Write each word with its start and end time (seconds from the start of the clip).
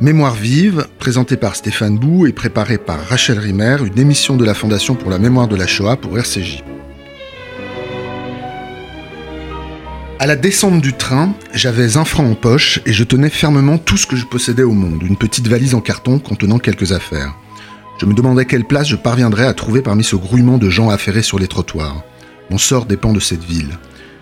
Mémoire 0.00 0.36
vive, 0.36 0.86
présentée 1.00 1.36
par 1.36 1.56
Stéphane 1.56 1.98
Bou 1.98 2.28
et 2.28 2.32
préparée 2.32 2.78
par 2.78 3.00
Rachel 3.08 3.36
Rimer, 3.36 3.78
une 3.84 3.98
émission 3.98 4.36
de 4.36 4.44
la 4.44 4.54
Fondation 4.54 4.94
pour 4.94 5.10
la 5.10 5.18
mémoire 5.18 5.48
de 5.48 5.56
la 5.56 5.66
Shoah 5.66 5.96
pour 5.96 6.16
RCJ. 6.16 6.62
À 10.20 10.26
la 10.28 10.36
descente 10.36 10.80
du 10.80 10.92
train, 10.92 11.34
j'avais 11.52 11.96
un 11.96 12.04
franc 12.04 12.30
en 12.30 12.36
poche 12.36 12.78
et 12.86 12.92
je 12.92 13.02
tenais 13.02 13.28
fermement 13.28 13.76
tout 13.76 13.96
ce 13.96 14.06
que 14.06 14.14
je 14.14 14.24
possédais 14.24 14.62
au 14.62 14.72
monde, 14.72 15.02
une 15.02 15.16
petite 15.16 15.48
valise 15.48 15.74
en 15.74 15.80
carton 15.80 16.20
contenant 16.20 16.60
quelques 16.60 16.92
affaires. 16.92 17.34
Je 18.00 18.06
me 18.06 18.14
demandais 18.14 18.44
quelle 18.44 18.66
place 18.66 18.86
je 18.86 18.94
parviendrais 18.94 19.46
à 19.46 19.54
trouver 19.54 19.82
parmi 19.82 20.04
ce 20.04 20.14
grouillement 20.14 20.58
de 20.58 20.70
gens 20.70 20.90
affairés 20.90 21.22
sur 21.22 21.40
les 21.40 21.48
trottoirs. 21.48 22.04
Mon 22.50 22.58
sort 22.58 22.86
dépend 22.86 23.12
de 23.12 23.18
cette 23.18 23.42
ville. 23.42 23.76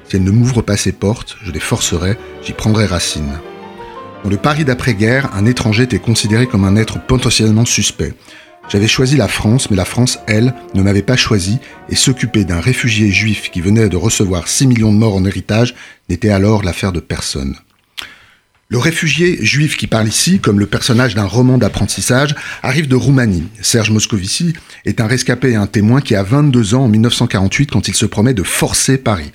Si 0.08 0.16
elle 0.16 0.24
ne 0.24 0.30
m'ouvre 0.30 0.62
pas 0.62 0.78
ses 0.78 0.92
portes, 0.92 1.36
je 1.44 1.52
les 1.52 1.60
forcerai, 1.60 2.16
j'y 2.42 2.54
prendrai 2.54 2.86
racine. 2.86 3.38
Dans 4.24 4.30
le 4.30 4.36
Paris 4.36 4.64
d'après-guerre, 4.64 5.30
un 5.34 5.46
étranger 5.46 5.84
était 5.84 5.98
considéré 5.98 6.46
comme 6.46 6.64
un 6.64 6.76
être 6.76 7.04
potentiellement 7.06 7.64
suspect. 7.64 8.14
J'avais 8.68 8.88
choisi 8.88 9.16
la 9.16 9.28
France, 9.28 9.70
mais 9.70 9.76
la 9.76 9.84
France, 9.84 10.18
elle, 10.26 10.52
ne 10.74 10.82
m'avait 10.82 11.02
pas 11.02 11.16
choisi, 11.16 11.58
et 11.88 11.94
s'occuper 11.94 12.44
d'un 12.44 12.60
réfugié 12.60 13.12
juif 13.12 13.50
qui 13.50 13.60
venait 13.60 13.88
de 13.88 13.96
recevoir 13.96 14.48
6 14.48 14.66
millions 14.66 14.92
de 14.92 14.98
morts 14.98 15.14
en 15.14 15.24
héritage 15.24 15.74
n'était 16.08 16.30
alors 16.30 16.64
l'affaire 16.64 16.92
de 16.92 16.98
personne. 16.98 17.56
Le 18.68 18.78
réfugié 18.78 19.38
juif 19.44 19.76
qui 19.76 19.86
parle 19.86 20.08
ici, 20.08 20.40
comme 20.40 20.58
le 20.58 20.66
personnage 20.66 21.14
d'un 21.14 21.26
roman 21.26 21.56
d'apprentissage, 21.56 22.34
arrive 22.64 22.88
de 22.88 22.96
Roumanie. 22.96 23.46
Serge 23.62 23.92
Moscovici 23.92 24.54
est 24.84 25.00
un 25.00 25.06
rescapé 25.06 25.50
et 25.50 25.54
un 25.54 25.68
témoin 25.68 26.00
qui 26.00 26.16
a 26.16 26.24
22 26.24 26.74
ans 26.74 26.86
en 26.86 26.88
1948 26.88 27.70
quand 27.70 27.86
il 27.86 27.94
se 27.94 28.06
promet 28.06 28.34
de 28.34 28.42
forcer 28.42 28.98
Paris. 28.98 29.30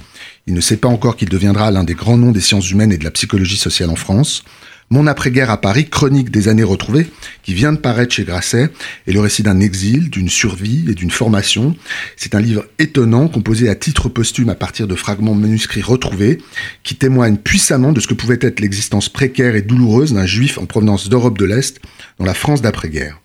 Il 0.48 0.54
ne 0.54 0.59
sait 0.59 0.76
pas 0.76 0.90
encore 0.90 1.16
qu'il 1.16 1.29
deviendra 1.29 1.71
l'un 1.71 1.85
des 1.85 1.93
grands 1.93 2.18
noms 2.18 2.34
des 2.34 2.41
sciences 2.41 2.70
humaines 2.71 2.91
et 2.91 2.98
de 2.98 3.05
la 3.05 3.12
psychologie 3.12 3.55
sociale 3.55 3.90
en 3.90 3.95
France. 3.95 4.43
Mon 4.91 5.08
après-guerre 5.08 5.50
à 5.50 5.62
Paris, 5.62 5.88
chronique 5.90 6.32
des 6.32 6.49
années 6.49 6.63
retrouvées, 6.63 7.07
qui 7.43 7.54
vient 7.54 7.71
de 7.71 7.77
paraître 7.77 8.13
chez 8.13 8.26
Grasset, 8.26 8.70
est 9.07 9.13
le 9.13 9.21
récit 9.21 9.41
d'un 9.41 9.62
exil, 9.62 10.10
d'une 10.10 10.27
survie 10.27 10.84
et 10.90 10.93
d'une 10.93 11.12
formation. 11.12 11.77
C'est 12.18 12.35
un 12.35 12.41
livre 12.41 12.66
étonnant, 12.77 13.29
composé 13.29 13.70
à 13.70 13.76
titre 13.76 14.10
posthume 14.10 14.49
à 14.49 14.55
partir 14.55 14.90
de 14.90 14.96
fragments 14.96 15.34
manuscrits 15.34 15.82
retrouvés, 15.82 16.40
qui 16.84 16.96
témoignent 16.96 17.38
puissamment 17.38 17.93
de 17.93 18.01
ce 18.01 18.07
que 18.07 18.13
pouvait 18.13 18.40
être 18.41 18.60
l'existence 18.60 19.07
précaire 19.07 19.55
et 19.55 19.62
douloureuse 19.62 20.12
d'un 20.12 20.26
juif 20.26 20.57
en 20.57 20.66
provenance 20.66 21.07
d'Europe 21.07 21.38
de 21.38 21.46
l'Est 21.46 21.79
dans 22.20 22.26
la 22.26 22.34
France 22.34 22.62
d'après-guerre. 22.62 23.21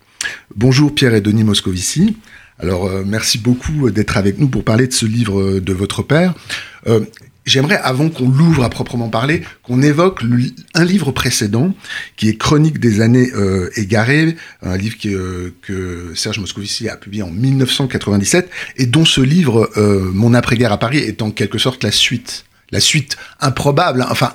Bonjour 0.55 0.95
Pierre 0.95 1.15
et 1.15 1.21
Denis 1.21 1.43
Moscovici. 1.43 2.17
Alors 2.61 2.87
euh, 2.87 3.03
merci 3.05 3.39
beaucoup 3.39 3.91
d'être 3.91 4.17
avec 4.17 4.39
nous 4.39 4.49
pour 4.49 4.63
parler 4.63 4.87
de 4.87 4.93
ce 4.93 5.05
livre 5.05 5.41
euh, 5.41 5.61
de 5.61 5.73
votre 5.73 6.05
père. 6.05 6.33
Euh, 6.87 7.01
J'aimerais, 7.47 7.77
avant 7.77 8.09
qu'on 8.09 8.29
l'ouvre 8.29 8.65
à 8.65 8.71
proprement 8.71 9.09
parler, 9.09 9.43
qu'on 9.63 9.81
évoque 9.81 10.23
un 10.75 10.85
livre 10.85 11.13
précédent, 11.13 11.75
qui 12.17 12.29
est 12.29 12.37
Chronique 12.37 12.81
des 12.81 13.01
années 13.01 13.31
euh, 13.35 13.71
égarées, 13.77 14.37
un 14.63 14.77
livre 14.77 14.97
euh, 15.07 15.55
que 15.63 16.13
Serge 16.17 16.41
Moscovici 16.41 16.89
a 16.89 16.97
publié 16.97 17.23
en 17.23 17.31
1997, 17.31 18.51
et 18.79 18.87
dont 18.87 19.05
ce 19.05 19.21
livre, 19.21 19.71
euh, 19.77 20.11
Mon 20.13 20.35
après-guerre 20.35 20.73
à 20.73 20.79
Paris, 20.79 20.99
est 20.99 21.23
en 21.23 21.31
quelque 21.31 21.59
sorte 21.59 21.85
la 21.85 21.93
suite. 21.93 22.47
La 22.73 22.81
suite 22.81 23.17
improbable, 23.39 24.03
hein, 24.03 24.09
enfin 24.11 24.35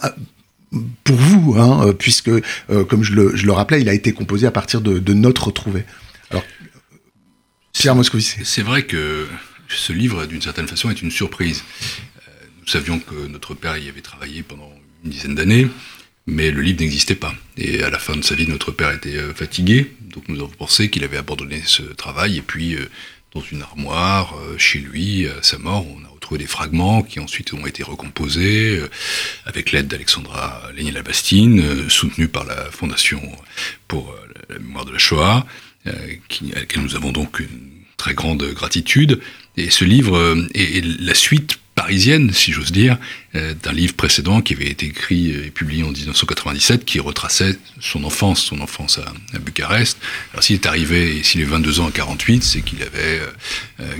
pour 1.03 1.17
vous, 1.17 1.55
hein, 1.57 1.93
puisque, 1.99 2.31
comme 2.87 3.03
je 3.03 3.13
le, 3.13 3.51
rappelais, 3.51 3.81
il 3.81 3.89
a 3.89 3.93
été 3.93 4.13
composé 4.13 4.47
à 4.47 4.51
partir 4.51 4.79
de, 4.79 4.99
de 4.99 5.13
notes 5.13 5.39
retrouvées. 5.39 5.83
Alors, 6.29 6.45
Pierre 7.73 7.93
Moscovici. 7.93 8.37
C'est 8.45 8.61
vrai 8.61 8.83
que 8.83 9.27
ce 9.67 9.91
livre, 9.91 10.25
d'une 10.25 10.41
certaine 10.41 10.67
façon, 10.67 10.89
est 10.89 11.01
une 11.01 11.11
surprise. 11.11 11.63
Savions 12.71 12.99
que 12.99 13.27
notre 13.27 13.53
père 13.53 13.77
y 13.77 13.89
avait 13.89 13.99
travaillé 13.99 14.43
pendant 14.43 14.71
une 15.03 15.09
dizaine 15.09 15.35
d'années, 15.35 15.67
mais 16.25 16.51
le 16.51 16.61
livre 16.61 16.79
n'existait 16.79 17.15
pas. 17.15 17.35
Et 17.57 17.83
à 17.83 17.89
la 17.89 17.99
fin 17.99 18.15
de 18.15 18.21
sa 18.21 18.33
vie, 18.33 18.47
notre 18.47 18.71
père 18.71 18.91
était 18.91 19.17
euh, 19.17 19.33
fatigué, 19.33 19.91
donc 19.99 20.29
nous 20.29 20.39
avons 20.39 20.47
pensé 20.47 20.89
qu'il 20.89 21.03
avait 21.03 21.17
abandonné 21.17 21.61
ce 21.65 21.81
travail, 21.81 22.37
et 22.37 22.41
puis 22.41 22.75
euh, 22.75 22.89
dans 23.35 23.41
une 23.41 23.61
armoire, 23.61 24.37
euh, 24.37 24.57
chez 24.57 24.79
lui, 24.79 25.27
à 25.27 25.43
sa 25.43 25.57
mort, 25.57 25.85
on 25.85 26.05
a 26.05 26.07
retrouvé 26.07 26.39
des 26.39 26.47
fragments 26.47 27.03
qui 27.03 27.19
ensuite 27.19 27.51
ont 27.53 27.65
été 27.67 27.83
recomposés 27.83 28.81
avec 29.45 29.73
l'aide 29.73 29.89
d'Alexandra 29.89 30.69
Lénier-Labastine, 30.73 31.89
soutenue 31.89 32.29
par 32.29 32.45
la 32.45 32.71
Fondation 32.71 33.21
pour 33.89 34.15
la 34.47 34.59
mémoire 34.59 34.85
de 34.85 34.93
la 34.93 34.97
Shoah, 34.97 35.45
à 35.85 35.91
laquelle 36.55 36.83
nous 36.83 36.95
avons 36.95 37.11
donc 37.11 37.39
une 37.39 37.83
très 37.97 38.13
grande 38.13 38.45
gratitude. 38.53 39.19
Et 39.57 39.69
ce 39.71 39.83
livre 39.83 40.37
est 40.53 40.85
la 41.01 41.15
suite 41.15 41.57
parisienne, 41.75 42.31
si 42.33 42.51
j'ose 42.51 42.71
dire, 42.71 42.97
euh, 43.35 43.53
d'un 43.63 43.71
livre 43.71 43.93
précédent 43.93 44.41
qui 44.41 44.53
avait 44.53 44.67
été 44.67 44.87
écrit 44.87 45.31
et 45.31 45.51
publié 45.51 45.83
en 45.83 45.91
1997, 45.91 46.83
qui 46.83 46.99
retraçait 46.99 47.57
son 47.79 48.03
enfance, 48.03 48.41
son 48.41 48.59
enfance 48.59 48.99
à, 48.99 49.39
Bucarest. 49.39 49.97
Alors 50.33 50.43
s'il 50.43 50.55
est 50.55 50.65
arrivé, 50.65 51.17
et 51.17 51.23
s'il 51.23 51.41
est 51.41 51.45
22 51.45 51.79
ans 51.79 51.87
à 51.87 51.91
48, 51.91 52.43
c'est 52.43 52.61
qu'il 52.61 52.83
avait 52.83 53.21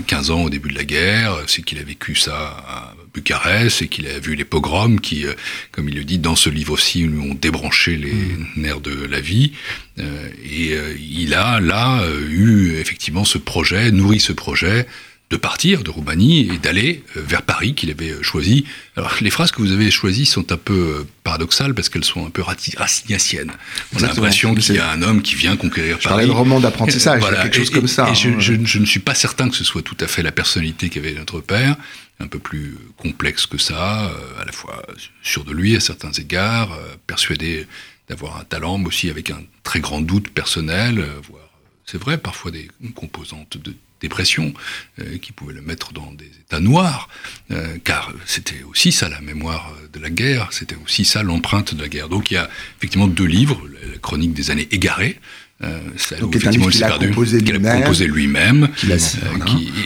15 0.06 0.30
euh, 0.30 0.34
ans 0.34 0.42
au 0.42 0.50
début 0.50 0.68
de 0.68 0.74
la 0.74 0.84
guerre, 0.84 1.36
c'est 1.46 1.62
qu'il 1.62 1.78
a 1.78 1.82
vécu 1.82 2.14
ça 2.14 2.34
à 2.68 2.94
Bucarest, 3.14 3.78
c'est 3.78 3.88
qu'il 3.88 4.06
a 4.06 4.18
vu 4.18 4.34
les 4.34 4.44
pogroms 4.44 5.00
qui, 5.00 5.26
euh, 5.26 5.32
comme 5.70 5.88
il 5.88 5.94
le 5.94 6.04
dit 6.04 6.18
dans 6.18 6.36
ce 6.36 6.50
livre 6.50 6.74
aussi, 6.74 7.00
lui 7.00 7.20
ont 7.20 7.34
débranché 7.34 7.96
les 7.96 8.12
mmh. 8.12 8.46
nerfs 8.56 8.80
de 8.80 9.06
la 9.06 9.20
vie. 9.20 9.52
et 9.98 10.74
il 10.98 11.34
a 11.34 11.60
là 11.60 12.02
eu 12.30 12.76
effectivement 12.76 13.24
ce 13.24 13.38
projet, 13.38 13.90
nourri 13.90 14.20
ce 14.20 14.32
projet 14.32 14.86
de 15.32 15.38
partir 15.38 15.82
de 15.82 15.88
Roumanie 15.88 16.40
et 16.40 16.58
d'aller 16.58 17.02
euh, 17.16 17.22
vers 17.26 17.40
Paris 17.40 17.74
qu'il 17.74 17.90
avait 17.90 18.10
euh, 18.10 18.22
choisi. 18.22 18.66
Alors 18.96 19.14
les 19.22 19.30
phrases 19.30 19.50
que 19.50 19.62
vous 19.62 19.72
avez 19.72 19.90
choisies 19.90 20.26
sont 20.26 20.52
un 20.52 20.58
peu 20.58 20.74
euh, 20.74 21.08
paradoxales 21.24 21.74
parce 21.74 21.88
qu'elles 21.88 22.04
sont 22.04 22.26
un 22.26 22.30
peu 22.30 22.42
racinaciennes. 22.76 23.50
On 23.96 24.02
a 24.02 24.08
l'impression 24.08 24.54
qu'il 24.54 24.74
y 24.74 24.78
a 24.78 24.90
un 24.90 25.00
homme 25.00 25.22
qui 25.22 25.34
vient 25.34 25.56
conquérir 25.56 25.96
je 25.98 26.06
Paris. 26.06 26.26
le 26.26 26.32
roman 26.32 26.60
d'apprentissage, 26.60 27.20
voilà. 27.20 27.44
quelque 27.44 27.56
chose 27.56 27.70
comme 27.70 27.88
ça. 27.88 28.08
Et 28.08 28.10
hein. 28.10 28.34
je, 28.38 28.78
ne 28.78 28.84
suis 28.84 29.00
pas 29.00 29.14
certain 29.14 29.48
que 29.48 29.56
ce 29.56 29.64
soit 29.64 29.80
tout 29.80 29.96
à 30.00 30.06
fait 30.06 30.22
la 30.22 30.32
personnalité 30.32 30.90
qu'avait 30.90 31.14
notre 31.14 31.40
père, 31.40 31.76
un 32.20 32.26
peu 32.26 32.38
plus 32.38 32.76
complexe 32.98 33.46
que 33.46 33.56
ça, 33.56 34.12
à 34.38 34.44
la 34.44 34.52
fois 34.52 34.82
sûr 35.22 35.44
de 35.44 35.52
lui 35.52 35.74
à 35.76 35.80
certains 35.80 36.12
égards, 36.12 36.78
persuadé 37.06 37.66
d'avoir 38.10 38.36
un 38.36 38.44
talent, 38.44 38.76
mais 38.76 38.88
aussi 38.88 39.08
avec 39.08 39.30
un 39.30 39.40
très 39.62 39.80
grand 39.80 40.02
doute 40.02 40.28
personnel, 40.28 41.06
voire 41.30 41.48
c'est 41.84 41.98
vrai, 41.98 42.16
parfois 42.16 42.50
des 42.50 42.68
composantes 42.94 43.58
de 43.58 43.74
dépression, 44.02 44.52
euh, 45.00 45.18
qui 45.18 45.32
pouvait 45.32 45.54
le 45.54 45.62
mettre 45.62 45.92
dans 45.92 46.12
des 46.12 46.26
états 46.26 46.60
noirs, 46.60 47.08
euh, 47.50 47.78
car 47.82 48.12
c'était 48.26 48.62
aussi 48.68 48.92
ça 48.92 49.08
la 49.08 49.20
mémoire 49.20 49.72
de 49.92 50.00
la 50.00 50.10
guerre, 50.10 50.48
c'était 50.50 50.76
aussi 50.84 51.04
ça 51.04 51.22
l'empreinte 51.22 51.74
de 51.74 51.80
la 51.80 51.88
guerre. 51.88 52.08
Donc 52.08 52.30
il 52.30 52.34
y 52.34 52.36
a 52.36 52.50
effectivement 52.78 53.08
deux 53.08 53.24
livres, 53.24 53.60
la 53.90 53.98
chronique 53.98 54.34
des 54.34 54.50
années 54.50 54.68
égarées, 54.70 55.18
euh, 55.64 55.78
Donc, 56.20 56.34
effectivement, 56.34 56.70
il 56.70 56.82
a 56.82 56.98
composé 56.98 57.40
lui-même, 57.40 57.82
composé 57.82 58.06
lui-même 58.06 58.68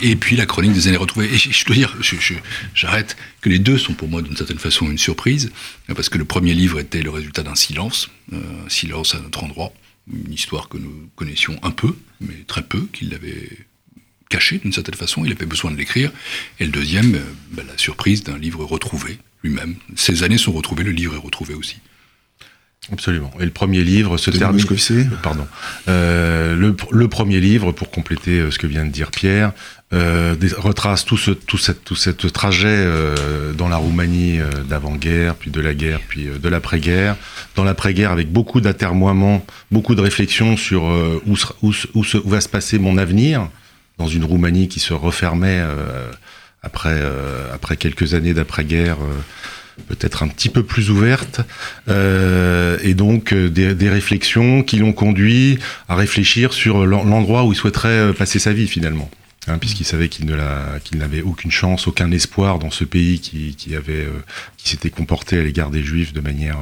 et 0.01 0.15
puis 0.15 0.35
la 0.35 0.45
chronique 0.47 0.73
des 0.73 0.87
années 0.87 0.97
retrouvées. 0.97 1.31
Et 1.31 1.37
je, 1.37 1.65
dois 1.65 1.75
dire, 1.75 1.95
j'arrête 2.73 3.15
que 3.41 3.49
les 3.49 3.59
deux 3.59 3.77
sont 3.77 3.93
pour 3.93 4.07
moi 4.07 4.21
d'une 4.21 4.35
certaine 4.35 4.57
façon 4.57 4.89
une 4.89 4.97
surprise, 4.97 5.51
parce 5.95 6.09
que 6.09 6.17
le 6.17 6.25
premier 6.25 6.53
livre 6.53 6.79
était 6.79 7.03
le 7.03 7.11
résultat 7.11 7.43
d'un 7.43 7.55
silence, 7.55 8.09
un 8.33 8.69
silence 8.69 9.13
à 9.13 9.19
notre 9.19 9.43
endroit, 9.43 9.71
une 10.11 10.33
histoire 10.33 10.67
que 10.67 10.77
nous 10.77 11.09
connaissions 11.15 11.59
un 11.61 11.71
peu, 11.71 11.95
mais 12.21 12.43
très 12.47 12.63
peu, 12.63 12.87
qu'il 12.91 13.13
avait 13.13 13.49
caché 14.29 14.59
d'une 14.59 14.73
certaine 14.73 14.95
façon, 14.95 15.25
il 15.25 15.31
avait 15.31 15.45
besoin 15.45 15.71
de 15.71 15.77
l'écrire. 15.77 16.11
Et 16.59 16.65
le 16.65 16.71
deuxième, 16.71 17.15
euh, 17.15 17.19
bah, 17.51 17.63
la 17.67 17.77
surprise 17.77 18.23
d'un 18.23 18.37
livre 18.37 18.63
retrouvé 18.63 19.19
lui-même. 19.43 19.75
Ces 19.95 20.23
années 20.23 20.37
sont 20.37 20.51
retrouvées, 20.51 20.83
le 20.83 20.91
livre 20.91 21.15
est 21.15 21.19
retrouvé 21.19 21.53
aussi. 21.53 21.77
Absolument. 22.91 23.31
Et 23.41 23.43
le 23.43 23.51
premier 23.51 23.83
livre 23.83 24.15
se 24.17 24.31
termine. 24.31 24.65
Euh, 24.91 25.03
pardon. 25.21 25.45
Euh, 25.89 26.55
le, 26.55 27.07
premier 27.09 27.41
livre, 27.41 27.73
pour 27.73 27.91
compléter 27.91 28.49
ce 28.49 28.57
que 28.57 28.65
vient 28.65 28.85
de 28.85 28.91
dire 28.91 29.11
Pierre, 29.11 29.51
retrace 29.91 31.03
tout 31.03 31.17
ce 31.17 31.31
tout 31.31 31.57
cette 31.57 31.83
tout 31.83 31.95
cette 31.95 32.31
trajet 32.31 32.87
dans 33.57 33.67
la 33.67 33.75
Roumanie 33.75 34.39
d'avant-guerre, 34.69 35.35
puis 35.35 35.51
de 35.51 35.59
la 35.59 35.73
guerre, 35.73 35.99
puis 36.07 36.27
de 36.41 36.49
l'après-guerre. 36.49 37.17
Dans 37.55 37.65
l'après-guerre, 37.65 38.11
avec 38.11 38.31
beaucoup 38.31 38.61
d'atermoiements, 38.61 39.45
beaucoup 39.69 39.95
de 39.95 40.01
réflexions 40.01 40.55
sur 40.55 40.83
où, 41.25 41.35
où, 41.63 41.73
où, 41.93 42.03
va 42.29 42.39
se 42.39 42.49
passer 42.49 42.79
mon 42.79 42.97
avenir 42.97 43.49
dans 43.97 44.07
une 44.07 44.23
Roumanie 44.23 44.67
qui 44.67 44.79
se 44.79 44.93
refermait 44.93 45.59
euh, 45.59 46.11
après, 46.61 46.93
euh, 46.93 47.53
après 47.53 47.77
quelques 47.77 48.13
années 48.13 48.33
d'après-guerre 48.33 48.97
euh, 49.01 49.83
peut-être 49.87 50.23
un 50.23 50.27
petit 50.27 50.49
peu 50.49 50.63
plus 50.63 50.89
ouverte, 50.89 51.41
et 51.87 52.93
donc 52.95 53.35
des, 53.35 53.89
réflexions 53.89 54.63
qui 54.63 54.77
l'ont 54.77 54.91
conduit 54.91 55.59
à 55.87 55.93
réfléchir 55.93 56.51
sur 56.51 56.83
l'endroit 56.87 57.43
où 57.43 57.53
il 57.53 57.55
souhaiterait 57.55 58.11
passer 58.13 58.39
sa 58.39 58.53
vie 58.53 58.67
finalement. 58.67 59.07
Hein, 59.47 59.57
puisqu'il 59.59 59.85
savait 59.85 60.09
qu'il 60.09 60.25
n'avait 60.25 61.21
aucune 61.21 61.51
chance, 61.51 61.87
aucun 61.87 62.11
espoir 62.11 62.59
dans 62.59 62.71
ce 62.71 62.83
pays 62.83 63.19
qui, 63.19 63.55
qui 63.55 63.75
avait, 63.75 64.07
qui 64.57 64.69
s'était 64.69 64.89
comporté 64.89 65.39
à 65.39 65.43
l'égard 65.43 65.69
des 65.69 65.83
Juifs 65.83 66.11
de 66.11 66.19
manière 66.19 66.57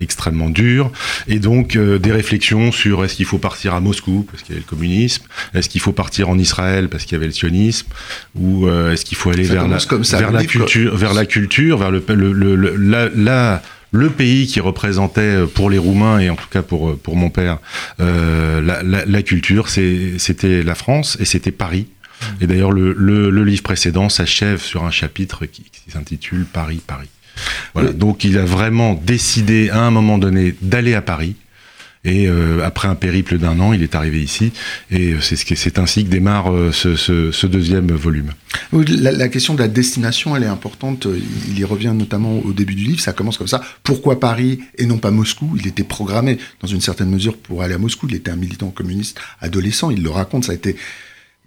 extrêmement 0.00 0.50
dur, 0.50 0.90
et 1.26 1.38
donc 1.38 1.74
euh, 1.74 1.98
des 1.98 2.12
réflexions 2.12 2.70
sur 2.70 3.04
est-ce 3.04 3.14
qu'il 3.14 3.24
faut 3.24 3.38
partir 3.38 3.74
à 3.74 3.80
Moscou 3.80 4.26
parce 4.30 4.42
qu'il 4.42 4.54
y 4.54 4.56
avait 4.58 4.64
le 4.64 4.68
communisme, 4.68 5.24
est-ce 5.54 5.68
qu'il 5.70 5.80
faut 5.80 5.92
partir 5.92 6.28
en 6.28 6.38
Israël 6.38 6.88
parce 6.88 7.04
qu'il 7.04 7.12
y 7.12 7.16
avait 7.16 7.26
le 7.26 7.32
sionisme, 7.32 7.86
ou 8.34 8.66
euh, 8.66 8.92
est-ce 8.92 9.06
qu'il 9.06 9.16
faut 9.16 9.30
aller 9.30 9.44
vers 9.44 9.66
la, 9.66 9.78
vers 9.78 10.32
la 10.32 10.44
culture, 10.44 10.96
vers 10.96 11.14
la 11.14 11.24
culture, 11.24 11.78
vers 11.78 11.90
le, 11.90 12.04
le, 12.08 12.54
le, 12.56 13.12
la, 13.16 13.62
le 13.92 14.10
pays 14.10 14.46
qui 14.46 14.60
représentait 14.60 15.46
pour 15.54 15.70
les 15.70 15.78
Roumains 15.78 16.18
et 16.18 16.28
en 16.28 16.36
tout 16.36 16.48
cas 16.50 16.62
pour, 16.62 16.98
pour 16.98 17.16
mon 17.16 17.30
père 17.30 17.58
la, 17.98 18.82
la, 18.82 19.22
culture, 19.22 19.70
c'était 19.70 20.62
la 20.62 20.74
France 20.74 21.16
et 21.20 21.24
c'était 21.24 21.52
Paris. 21.52 21.86
Mmh. 22.20 22.24
Et 22.40 22.46
d'ailleurs, 22.46 22.72
le, 22.72 22.92
le, 22.92 23.44
livre 23.44 23.62
précédent 23.62 24.08
s'achève 24.08 24.60
sur 24.60 24.84
un 24.84 24.90
chapitre 24.90 25.46
qui, 25.46 25.62
qui 25.62 25.90
s'intitule 25.90 26.44
Paris, 26.44 26.80
Paris. 26.86 27.08
Voilà. 27.74 27.92
Donc 27.92 28.24
il 28.24 28.38
a 28.38 28.44
vraiment 28.44 28.94
décidé 28.94 29.68
à 29.70 29.82
un 29.82 29.90
moment 29.90 30.16
donné 30.16 30.54
d'aller 30.62 30.94
à 30.94 31.02
Paris 31.02 31.36
et 32.06 32.28
euh, 32.28 32.64
après 32.64 32.86
un 32.86 32.94
périple 32.94 33.36
d'un 33.36 33.58
an, 33.58 33.72
il 33.72 33.82
est 33.82 33.96
arrivé 33.96 34.22
ici. 34.22 34.52
Et 34.92 35.14
euh, 35.14 35.20
c'est 35.20 35.78
ainsi 35.78 36.04
que 36.04 36.08
démarre 36.08 36.52
euh, 36.52 36.70
ce, 36.70 37.46
deuxième 37.46 37.90
volume. 37.90 38.30
La, 38.72 39.10
la, 39.10 39.28
question 39.28 39.54
de 39.54 39.58
la 39.58 39.66
destination, 39.66 40.36
elle 40.36 40.44
est 40.44 40.46
importante. 40.46 41.08
Il 41.48 41.58
y 41.58 41.64
revient 41.64 41.92
notamment 41.94 42.38
au 42.38 42.52
début 42.52 42.76
du 42.76 42.84
livre. 42.84 43.00
Ça 43.00 43.12
commence 43.12 43.38
comme 43.38 43.48
ça. 43.48 43.60
Pourquoi 43.82 44.20
Paris 44.20 44.60
et 44.78 44.86
non 44.86 44.98
pas 44.98 45.10
Moscou? 45.10 45.56
Il 45.58 45.66
était 45.66 45.82
programmé 45.82 46.38
dans 46.60 46.68
une 46.68 46.80
certaine 46.80 47.10
mesure 47.10 47.36
pour 47.36 47.62
aller 47.62 47.74
à 47.74 47.78
Moscou. 47.78 48.06
Il 48.08 48.14
était 48.14 48.30
un 48.30 48.36
militant 48.36 48.70
communiste 48.70 49.18
adolescent. 49.40 49.90
Il 49.90 50.04
le 50.04 50.10
raconte. 50.10 50.44
Ça 50.44 50.52
a 50.52 50.54
été 50.54 50.76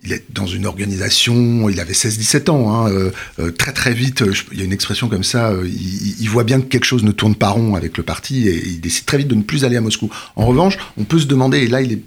il 0.04 0.14
est 0.14 0.24
dans 0.30 0.46
une 0.46 0.66
organisation, 0.66 1.70
il 1.70 1.80
avait 1.80 1.94
16-17 1.94 2.50
ans, 2.50 2.74
hein, 2.74 2.90
euh, 2.90 3.12
euh, 3.40 3.52
très 3.52 3.74
très 3.74 3.94
vite, 3.94 4.24
il 4.52 4.58
y 4.58 4.62
a 4.62 4.66
une 4.66 4.74
expression 4.74 5.10
comme 5.10 5.24
ça, 5.24 5.52
euh, 5.52 5.68
il, 5.68 6.30
voit 6.30 6.44
bien 6.44 6.62
que 6.62 6.66
quelque 6.66 6.86
chose 6.86 7.04
ne 7.04 7.12
tourne 7.12 7.36
pas 7.36 7.50
rond 7.50 7.76
avec 7.76 7.98
le 7.98 8.04
parti 8.04 8.48
et 8.48 8.66
il 8.66 8.82
décide 8.82 9.06
très 9.06 9.18
vite 9.18 9.28
de 9.28 9.36
ne 9.36 9.42
plus 9.42 9.66
aller 9.66 9.76
à 9.76 9.82
Moscou. 9.82 10.10
En 10.36 10.46
revanche, 10.46 10.78
on 10.98 11.04
peut 11.04 11.20
se 11.20 11.26
demander, 11.26 11.60
et 11.60 11.68
là 11.68 11.82
il 11.82 11.94
est, 11.94 12.02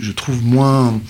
je 0.00 0.12
trouve 0.12 0.42
moins, 0.44 1.00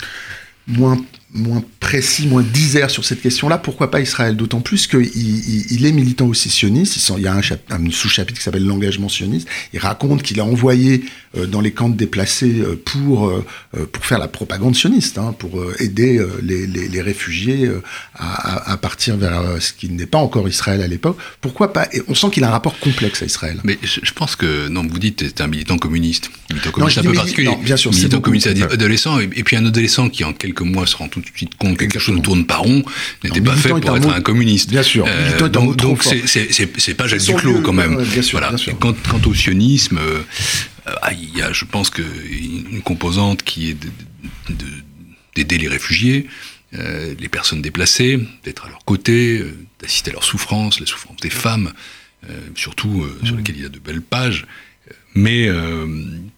moins 0.67 0.99
moins 1.35 1.65
précis, 1.81 2.29
moins 2.29 2.43
disert 2.43 2.91
sur 2.91 3.05
cette 3.05 3.21
question-là. 3.21 3.59
Pourquoi 3.59 3.91
pas 3.91 4.01
Israël? 4.01 4.37
D'autant 4.37 4.61
plus 4.61 4.87
qu'il 4.87 5.01
il, 5.05 5.85
est 5.85 5.93
militant 5.93 6.27
aussi 6.27 6.49
sioniste. 6.49 6.97
Il, 7.17 7.25
y 7.25 7.27
a 7.27 7.35
un, 7.35 7.91
sous-chapitre 7.91 8.39
qui 8.39 8.45
s'appelle 8.45 8.65
l'engagement 8.65 9.09
sioniste. 9.09 9.49
Il 9.73 9.81
raconte 9.81 10.23
qu'il 10.23 10.39
a 10.39 10.45
envoyé 10.45 11.03
euh, 11.03 11.05
dans 11.35 11.61
les 11.61 11.73
camps 11.73 11.89
de 11.89 11.97
déplacés 11.97 12.61
euh, 12.61 12.81
pour, 12.85 13.29
euh, 13.29 13.45
pour 13.93 14.05
faire 14.05 14.19
la 14.19 14.29
propagande 14.29 14.77
sioniste, 14.77 15.19
hein, 15.19 15.35
pour 15.39 15.63
aider 15.79 16.25
les, 16.43 16.67
les, 16.67 16.89
les, 16.89 17.01
réfugiés 17.01 17.71
à, 18.15 18.73
à, 18.73 18.77
partir 18.77 19.17
vers 19.17 19.43
ce 19.61 19.73
qui 19.73 19.89
n'est 19.91 20.07
pas 20.07 20.19
encore 20.19 20.49
Israël 20.49 20.83
à 20.83 20.87
l'époque. 20.87 21.17
Pourquoi 21.41 21.73
pas? 21.73 21.89
Et 21.93 22.03
On 22.09 22.15
sent 22.15 22.31
qu'il 22.31 22.45
a 22.45 22.49
un 22.49 22.53
rapport 22.53 22.79
complexe 22.79 23.23
à 23.23 23.27
Israël. 23.27 23.61
Mais 23.65 23.79
je 23.83 24.13
pense 24.13 24.37
que, 24.37 24.69
non, 24.69 24.87
vous 24.87 24.99
dites 24.99 25.25
c'est 25.27 25.41
un 25.41 25.47
militant 25.47 25.79
communiste. 25.79 26.31
Militant 26.51 26.71
communiste 26.71 26.99
un 26.99 27.03
peu 27.03 27.13
particulier. 27.13 27.49
Non, 27.49 27.59
bien 27.59 27.77
sûr, 27.77 27.93
militant 27.93 28.21
communiste, 28.21 28.47
adolescent, 28.47 29.19
et, 29.21 29.29
puis 29.29 29.57
un 29.57 29.67
adolescent 29.67 30.09
qui 30.09 30.25
en 30.25 30.33
quelques 30.33 30.63
mois 30.63 30.87
se 30.87 30.97
rend 30.97 31.09
tout 31.09 31.21
de 31.21 31.27
suite 31.35 31.57
compte 31.57 31.77
que 31.77 31.85
quelque 31.85 31.99
chose 31.99 32.17
ne 32.17 32.23
tourne 32.23 32.47
pas 32.47 32.57
rond, 32.57 32.85
n'était 33.23 33.41
pas 33.41 33.57
fait 33.57 33.71
pour 33.71 33.97
être 33.97 34.09
un 34.09 34.21
communiste. 34.21 34.71
Bien 34.71 34.83
sûr. 34.83 35.07
Euh, 35.09 35.49
donc 35.49 35.77
donc 35.77 36.03
c'est 36.05 36.95
pas 36.95 37.07
Jacques 37.07 37.23
Duclot 37.23 37.61
quand 37.63 37.73
même. 37.73 38.03
bien 38.03 38.23
sûr, 38.23 38.39
voilà. 38.39 38.57
Quant, 38.81 38.95
au 39.27 39.35
sionisme, 39.35 39.99
euh, 39.99 40.21
il 41.13 41.37
y 41.37 41.43
a, 41.43 41.53
je 41.53 41.65
pense, 41.65 41.91
que 41.91 42.03
une 42.03 42.83
composante 42.83 43.43
qui 43.43 43.71
est 43.71 43.77
d'aider 45.35 45.59
les 45.59 45.69
réfugiés, 45.69 46.29
euh, 46.75 47.15
les 47.19 47.29
personnes 47.29 47.63
déplacées, 47.63 48.21
d'être 48.45 48.67
à 48.67 48.69
leur 48.69 48.85
côté, 48.85 49.45
d'assister 49.81 50.11
à 50.11 50.15
leurs 50.15 50.25
souffrances, 50.25 50.81
les 50.81 50.87
souffrances 50.87 51.21
des 51.21 51.31
femmes, 51.31 51.73
surtout 52.55 53.07
sur 53.23 53.35
mm. 53.35 53.39
lesquelles 53.39 53.57
il 53.57 53.63
y 53.63 53.67
a 53.67 53.71
de 53.71 53.79
belles 53.79 54.03
pages. 54.03 54.47
Mais 55.15 55.47
euh, 55.49 55.87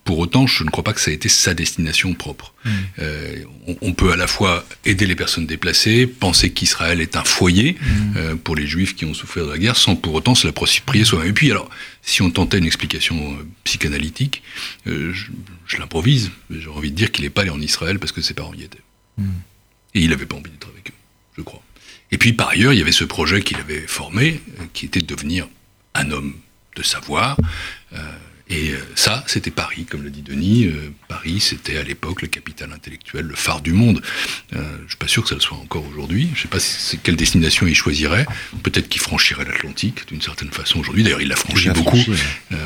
pour 0.05 0.19
autant, 0.19 0.47
je 0.47 0.63
ne 0.63 0.69
crois 0.69 0.85
pas 0.85 0.93
que 0.93 1.01
ça 1.01 1.11
a 1.11 1.15
été 1.15 1.29
sa 1.29 1.55
destination 1.55 2.13
propre. 2.13 2.53
Mmh. 2.65 2.71
Euh, 2.99 3.45
on, 3.67 3.77
on, 3.81 3.93
peut 3.95 4.13
à 4.13 4.17
la 4.17 4.27
fois 4.27 4.67
aider 4.85 5.07
les 5.07 5.15
personnes 5.15 5.47
déplacées, 5.47 6.07
penser 6.07 6.51
qu'Israël 6.51 7.01
est 7.01 7.17
un 7.17 7.25
foyer 7.25 7.73
mmh. 7.73 8.17
euh, 8.17 8.37
pour 8.37 8.55
les 8.55 8.67
Juifs 8.67 8.95
qui 8.95 9.07
ont 9.07 9.15
souffert 9.15 9.47
de 9.47 9.53
la 9.53 9.59
guerre, 9.59 9.77
sans 9.77 9.97
pour 9.97 10.15
autant 10.15 10.35
se 10.35 10.47
l'approprier 10.47 11.03
mmh. 11.03 11.07
soi-même. 11.07 11.29
Et 11.29 11.33
puis, 11.33 11.51
alors, 11.51 11.71
si 12.03 12.21
on 12.21 12.31
tentait 12.31 12.59
une 12.59 12.67
explication 12.67 13.39
psychanalytique, 13.65 14.43
je, 14.85 15.11
je 15.67 15.77
l'improvise, 15.79 16.31
j'ai 16.51 16.69
envie 16.69 16.91
de 16.91 16.97
dire 16.97 17.11
qu'il 17.11 17.25
n'est 17.25 17.31
pas 17.31 17.43
allé 17.43 17.51
en 17.51 17.61
Israël 17.61 17.99
parce 17.99 18.13
que 18.13 18.21
ses 18.21 18.35
parents 18.35 18.55
y 18.55 18.63
étaient. 18.63 18.79
Et 19.95 20.01
il 20.01 20.11
n'avait 20.11 20.27
pas 20.27 20.37
envie 20.37 20.51
d'être 20.51 20.69
avec 20.69 20.91
eux, 20.91 20.95
je 21.39 21.43
crois. 21.43 21.63
Et 22.13 22.19
puis, 22.19 22.35
par 22.35 22.51
ailleurs, 22.51 22.75
il 22.75 22.79
y 22.79 22.83
avait 22.83 22.93
ce 22.93 23.05
projet 23.05 23.41
qu'il 23.43 23.57
avait 23.57 23.87
formé, 23.87 24.41
qui 24.75 24.85
était 24.85 25.01
de 25.01 25.07
devenir 25.07 25.49
un 25.95 26.11
homme 26.11 26.35
de 26.77 26.83
savoir. 26.83 27.37
Euh, 27.95 27.99
et 28.49 28.71
euh, 28.71 28.77
ça, 28.95 29.25
c'était 29.27 29.51
Paris, 29.51 29.87
comme 29.91 30.03
le 30.03 30.11
dit 30.11 30.23
Denis. 30.23 30.67
Euh, 30.67 30.93
Paris, 31.09 31.41
c'était 31.41 31.79
à 31.79 31.83
l'époque 31.83 32.23
le 32.23 32.29
capital 32.29 32.73
intellectuel, 32.73 33.27
le 33.27 33.35
phare 33.35 33.61
du 33.61 33.73
monde. 33.73 34.01
Euh, 34.55 34.63
je 34.79 34.85
ne 34.85 34.89
suis 34.89 34.99
pas 34.99 35.09
sûr 35.09 35.23
que 35.25 35.29
ça 35.29 35.35
le 35.35 35.41
soit 35.41 35.57
encore 35.57 35.85
aujourd'hui. 35.91 36.29
Je 36.33 36.39
ne 36.39 36.43
sais 36.43 36.49
pas 36.49 36.61
si, 36.61 36.99
quelle 36.99 37.17
destination 37.17 37.67
il 37.67 37.75
choisirait. 37.75 38.27
Peut-être 38.63 38.89
qu'il 38.89 39.01
franchirait 39.01 39.45
l'Atlantique 39.45 40.07
d'une 40.09 40.23
certaine 40.23 40.51
façon 40.51 40.79
aujourd'hui. 40.79 41.03
D'ailleurs, 41.03 41.21
il 41.21 41.29
l'a 41.29 41.37
franchi 41.37 41.71
beaucoup 41.71 41.99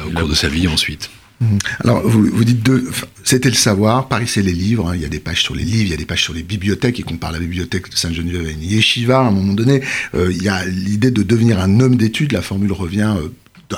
au 0.07 0.11
cours 0.11 0.29
de 0.29 0.35
sa 0.35 0.49
vie 0.49 0.69
ensuite. 0.69 1.11
Mhm. 1.41 1.59
Alors, 1.83 2.07
vous, 2.07 2.27
vous 2.27 2.45
dites 2.45 2.63
deux, 2.63 2.91
c'était 3.25 3.49
le 3.49 3.55
savoir, 3.55 4.09
Paris 4.09 4.27
c'est 4.29 4.43
les 4.43 4.53
livres, 4.53 4.91
hein. 4.91 4.95
il 4.95 5.01
y 5.01 5.07
a 5.07 5.09
des 5.09 5.21
pages 5.21 5.43
sur 5.43 5.55
les 5.55 5.65
livres, 5.65 5.85
il 5.85 5.89
y 5.89 5.95
a 5.95 5.97
des 5.97 6.05
pages 6.05 6.23
sur 6.23 6.35
les 6.35 6.43
bibliothèques, 6.43 7.01
et 7.01 7.03
qu'on 7.03 7.17
parle 7.17 7.37
à 7.37 7.39
la 7.39 7.45
bibliothèque 7.47 7.89
de 7.89 7.97
Sainte-Geneviève 7.97 8.47
et 8.47 8.53
Yeshiva, 8.63 9.21
à 9.21 9.23
un 9.23 9.31
moment 9.31 9.55
donné, 9.55 9.81
il 10.13 10.43
y 10.43 10.51
a 10.51 10.67
l'idée 10.67 11.11
de 11.11 11.23
devenir 11.23 11.59
un 11.59 11.81
homme 11.81 11.97
d'études, 11.97 12.33
la 12.33 12.43
formule 12.43 12.73
revient 12.73 13.17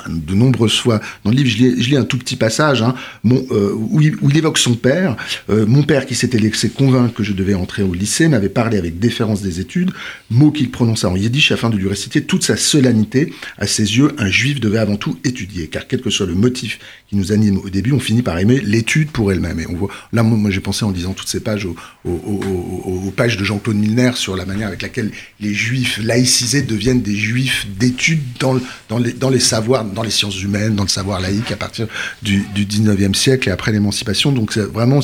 de 0.07 0.33
nombreuses 0.33 0.79
fois 0.79 0.99
dans 1.23 1.31
le 1.31 1.37
livre, 1.37 1.49
je 1.49 1.89
lis, 1.89 1.97
un 1.97 2.03
tout 2.03 2.17
petit 2.17 2.35
passage 2.35 2.81
hein, 2.81 2.95
euh, 3.25 3.73
où, 3.75 4.01
il, 4.01 4.37
évoque 4.37 4.57
son 4.57 4.75
père. 4.75 5.15
Euh, 5.49 5.65
mon 5.65 5.83
père, 5.83 6.05
qui 6.05 6.15
s'était 6.15 6.39
laissé 6.39 6.69
convaincre 6.69 7.13
que 7.13 7.23
je 7.23 7.33
devais 7.33 7.53
entrer 7.53 7.83
au 7.83 7.93
lycée, 7.93 8.27
m'avait 8.27 8.49
parlé 8.49 8.77
avec 8.77 8.99
déférence 8.99 9.41
des 9.41 9.59
études, 9.59 9.91
mots 10.29 10.51
qu'il 10.51 10.71
prononça 10.71 11.09
en 11.09 11.15
yiddish 11.15 11.51
afin 11.51 11.69
de 11.69 11.77
lui 11.77 11.87
réciter 11.87 12.23
toute 12.23 12.43
sa 12.43 12.57
solennité. 12.57 13.33
À 13.57 13.67
ses 13.67 13.97
yeux, 13.97 14.11
un 14.17 14.29
juif 14.29 14.59
devait 14.59 14.79
avant 14.79 14.95
tout 14.95 15.17
étudier, 15.23 15.67
car 15.67 15.87
quel 15.87 16.01
que 16.01 16.09
soit 16.09 16.25
le 16.25 16.35
motif 16.35 16.79
qui 17.09 17.15
nous 17.15 17.31
anime 17.31 17.57
au 17.57 17.69
début, 17.69 17.91
on 17.91 17.99
finit 17.99 18.21
par 18.21 18.37
aimer 18.39 18.59
l'étude 18.59 19.11
pour 19.11 19.31
elle-même. 19.31 19.59
Et 19.59 19.67
on 19.67 19.75
voit, 19.75 19.89
là, 20.11 20.23
moi, 20.23 20.49
j'ai 20.49 20.61
pensé 20.61 20.85
en 20.85 20.91
lisant 20.91 21.13
toutes 21.13 21.27
ces 21.27 21.39
pages 21.39 21.65
aux, 21.65 23.13
pages 23.15 23.37
de 23.37 23.43
Jean-Claude 23.43 23.77
Milner 23.77 24.11
sur 24.15 24.35
la 24.35 24.45
manière 24.45 24.67
avec 24.67 24.81
laquelle 24.81 25.11
les 25.39 25.53
juifs 25.53 25.99
laïcisés 26.03 26.63
deviennent 26.63 27.01
des 27.01 27.15
juifs 27.15 27.67
d'études 27.77 28.21
dans 28.39 29.29
les 29.29 29.39
savoirs 29.39 29.82
dans 29.83 30.03
les 30.03 30.11
sciences 30.11 30.41
humaines, 30.41 30.75
dans 30.75 30.83
le 30.83 30.89
savoir 30.89 31.19
laïque 31.19 31.51
à 31.51 31.57
partir 31.57 31.87
du, 32.21 32.45
du 32.53 32.65
19e 32.65 33.13
siècle 33.13 33.49
et 33.49 33.51
après 33.51 33.71
l'émancipation. 33.71 34.31
Donc 34.31 34.57
vraiment, 34.57 34.99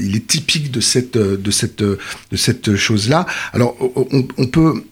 il 0.00 0.16
est 0.16 0.26
typique 0.26 0.70
de 0.70 0.80
cette, 0.80 1.16
de 1.16 1.50
cette, 1.50 1.82
de 1.82 1.98
cette 2.36 2.76
chose-là. 2.76 3.26
Alors 3.52 3.76
on 4.38 4.46
peut 4.46 4.84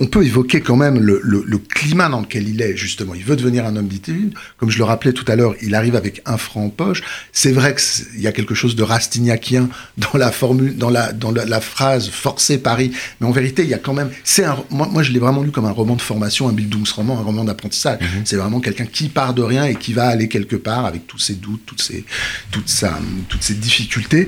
on, 0.00 0.06
peut 0.06 0.24
évoquer 0.24 0.60
quand 0.60 0.76
même 0.76 0.98
le, 0.98 1.58
climat 1.58 2.08
dans 2.08 2.20
lequel 2.20 2.48
il 2.48 2.62
est, 2.62 2.76
justement. 2.76 3.14
Il 3.14 3.24
veut 3.24 3.36
devenir 3.36 3.66
un 3.66 3.76
homme 3.76 3.88
d'études. 3.88 4.34
Comme 4.58 4.70
je 4.70 4.78
le 4.78 4.84
rappelais 4.84 5.12
tout 5.12 5.24
à 5.28 5.36
l'heure, 5.36 5.54
il 5.62 5.74
arrive 5.74 5.96
avec 5.96 6.22
un 6.26 6.36
franc 6.36 6.64
en 6.64 6.68
poche. 6.70 7.02
C'est 7.32 7.52
vrai 7.52 7.74
qu'il 7.74 8.20
y 8.20 8.26
a 8.26 8.32
quelque 8.32 8.54
chose 8.54 8.76
de 8.76 8.82
rastignacien 8.82 9.68
dans 9.98 10.18
la 10.18 10.32
formule, 10.32 10.76
dans 10.76 10.90
la, 10.90 11.12
dans 11.12 11.30
la, 11.30 11.60
phrase 11.60 12.08
forcé 12.08 12.58
Paris. 12.58 12.92
Mais 13.20 13.26
en 13.26 13.30
vérité, 13.30 13.62
il 13.62 13.68
y 13.68 13.74
a 13.74 13.78
quand 13.78 13.92
même. 13.92 14.10
C'est 14.24 14.44
un, 14.44 14.56
moi, 14.70 14.88
moi, 14.90 15.02
je 15.02 15.12
l'ai 15.12 15.18
vraiment 15.18 15.42
lu 15.42 15.50
comme 15.50 15.66
un 15.66 15.70
roman 15.70 15.96
de 15.96 16.02
formation, 16.02 16.48
un 16.48 16.52
Bildungsroman, 16.52 17.18
un 17.18 17.22
roman 17.22 17.44
d'apprentissage. 17.44 18.00
Mhm. 18.00 18.22
C'est 18.24 18.36
vraiment 18.36 18.60
quelqu'un 18.60 18.86
qui 18.86 19.08
part 19.08 19.34
de 19.34 19.42
rien 19.42 19.64
et 19.64 19.74
qui 19.74 19.92
va 19.92 20.08
aller 20.08 20.28
quelque 20.28 20.56
part 20.56 20.86
avec 20.86 21.06
tous 21.06 21.18
ses 21.18 21.34
doutes, 21.34 21.62
toutes 21.66 21.82
ses, 21.82 22.04
toutes 22.50 22.68
sa, 22.68 22.98
toutes 23.28 23.42
ses 23.42 23.54
difficultés. 23.54 24.26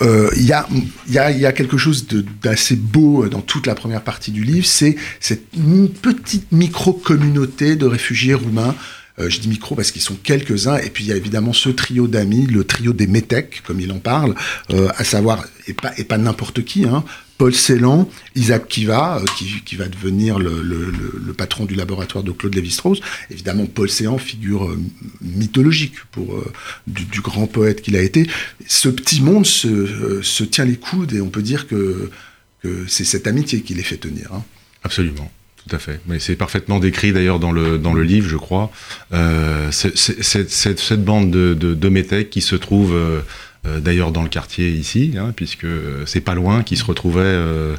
Euh, 0.00 0.30
il 0.36 0.44
y, 0.44 0.52
a, 0.52 0.66
y, 1.08 1.18
a, 1.18 1.30
y 1.30 1.46
a 1.46 1.52
quelque 1.52 1.76
chose 1.76 2.06
d'assez 2.42 2.76
beau 2.76 3.28
dans 3.28 3.40
toute 3.40 3.66
la 3.66 3.74
première 3.74 4.02
partie 4.02 4.32
du 4.32 4.42
livre 4.42 4.66
c'est 4.72 4.96
cette 5.20 5.50
petite 6.00 6.50
micro-communauté 6.52 7.76
de 7.76 7.86
réfugiés 7.86 8.34
roumains 8.34 8.74
euh, 9.18 9.28
je 9.28 9.40
dis 9.40 9.48
micro 9.48 9.74
parce 9.74 9.90
qu'ils 9.90 10.02
sont 10.02 10.16
quelques-uns, 10.16 10.78
et 10.78 10.90
puis 10.90 11.04
il 11.04 11.08
y 11.08 11.12
a 11.12 11.16
évidemment 11.16 11.52
ce 11.52 11.68
trio 11.68 12.08
d'amis, 12.08 12.46
le 12.46 12.64
trio 12.64 12.92
des 12.92 13.06
métèques, 13.06 13.62
comme 13.66 13.80
il 13.80 13.92
en 13.92 13.98
parle, 13.98 14.34
euh, 14.70 14.88
à 14.96 15.04
savoir, 15.04 15.44
et 15.66 15.74
pas, 15.74 16.18
n'importe 16.18 16.64
qui, 16.64 16.84
hein, 16.84 17.04
Paul 17.36 17.54
Celan, 17.54 18.08
Isaac 18.36 18.68
Kiva, 18.68 19.18
euh, 19.18 19.24
qui, 19.64 19.76
va 19.76 19.88
devenir 19.88 20.38
le, 20.38 21.34
patron 21.36 21.64
du 21.64 21.74
laboratoire 21.74 22.24
de 22.24 22.30
Claude 22.30 22.54
Lévi-Strauss. 22.54 23.00
Évidemment, 23.30 23.66
Paul 23.66 23.90
Celan, 23.90 24.16
figure 24.18 24.74
mythologique 25.20 25.94
pour 26.10 26.42
du, 26.86 27.20
grand 27.20 27.46
poète 27.46 27.82
qu'il 27.82 27.96
a 27.96 28.02
été. 28.02 28.28
Ce 28.66 28.88
petit 28.88 29.20
monde 29.20 29.44
se, 29.44 30.44
tient 30.44 30.64
les 30.64 30.76
coudes, 30.76 31.12
et 31.12 31.20
on 31.20 31.28
peut 31.28 31.42
dire 31.42 31.66
que, 31.66 32.10
que 32.62 32.84
c'est 32.86 33.04
cette 33.04 33.26
amitié 33.26 33.60
qui 33.62 33.74
les 33.74 33.82
fait 33.82 33.96
tenir. 33.96 34.32
Hein. 34.32 34.44
Absolument. 34.84 35.30
Tout 35.66 35.76
à 35.76 35.78
fait. 35.78 36.00
Mais 36.06 36.18
c'est 36.18 36.34
parfaitement 36.34 36.80
décrit 36.80 37.12
d'ailleurs 37.12 37.38
dans 37.38 37.52
le, 37.52 37.78
dans 37.78 37.94
le 37.94 38.02
livre, 38.02 38.28
je 38.28 38.36
crois. 38.36 38.70
Euh, 39.12 39.68
c'est, 39.70 39.96
cette, 39.96 40.50
cette, 40.50 41.04
bande 41.04 41.30
de, 41.30 41.54
de, 41.54 41.74
de 41.74 41.88
métèques 41.88 42.30
qui 42.30 42.40
se 42.40 42.56
trouve 42.56 42.94
euh, 42.94 43.20
euh, 43.66 43.78
d'ailleurs 43.78 44.10
dans 44.10 44.24
le 44.24 44.28
quartier 44.28 44.70
ici, 44.70 45.14
hein, 45.16 45.32
puisque 45.36 45.66
c'est 46.04 46.20
pas 46.20 46.34
loin, 46.34 46.64
qui 46.64 46.76
se 46.76 46.84
retrouvait, 46.84 47.20
euh, 47.22 47.76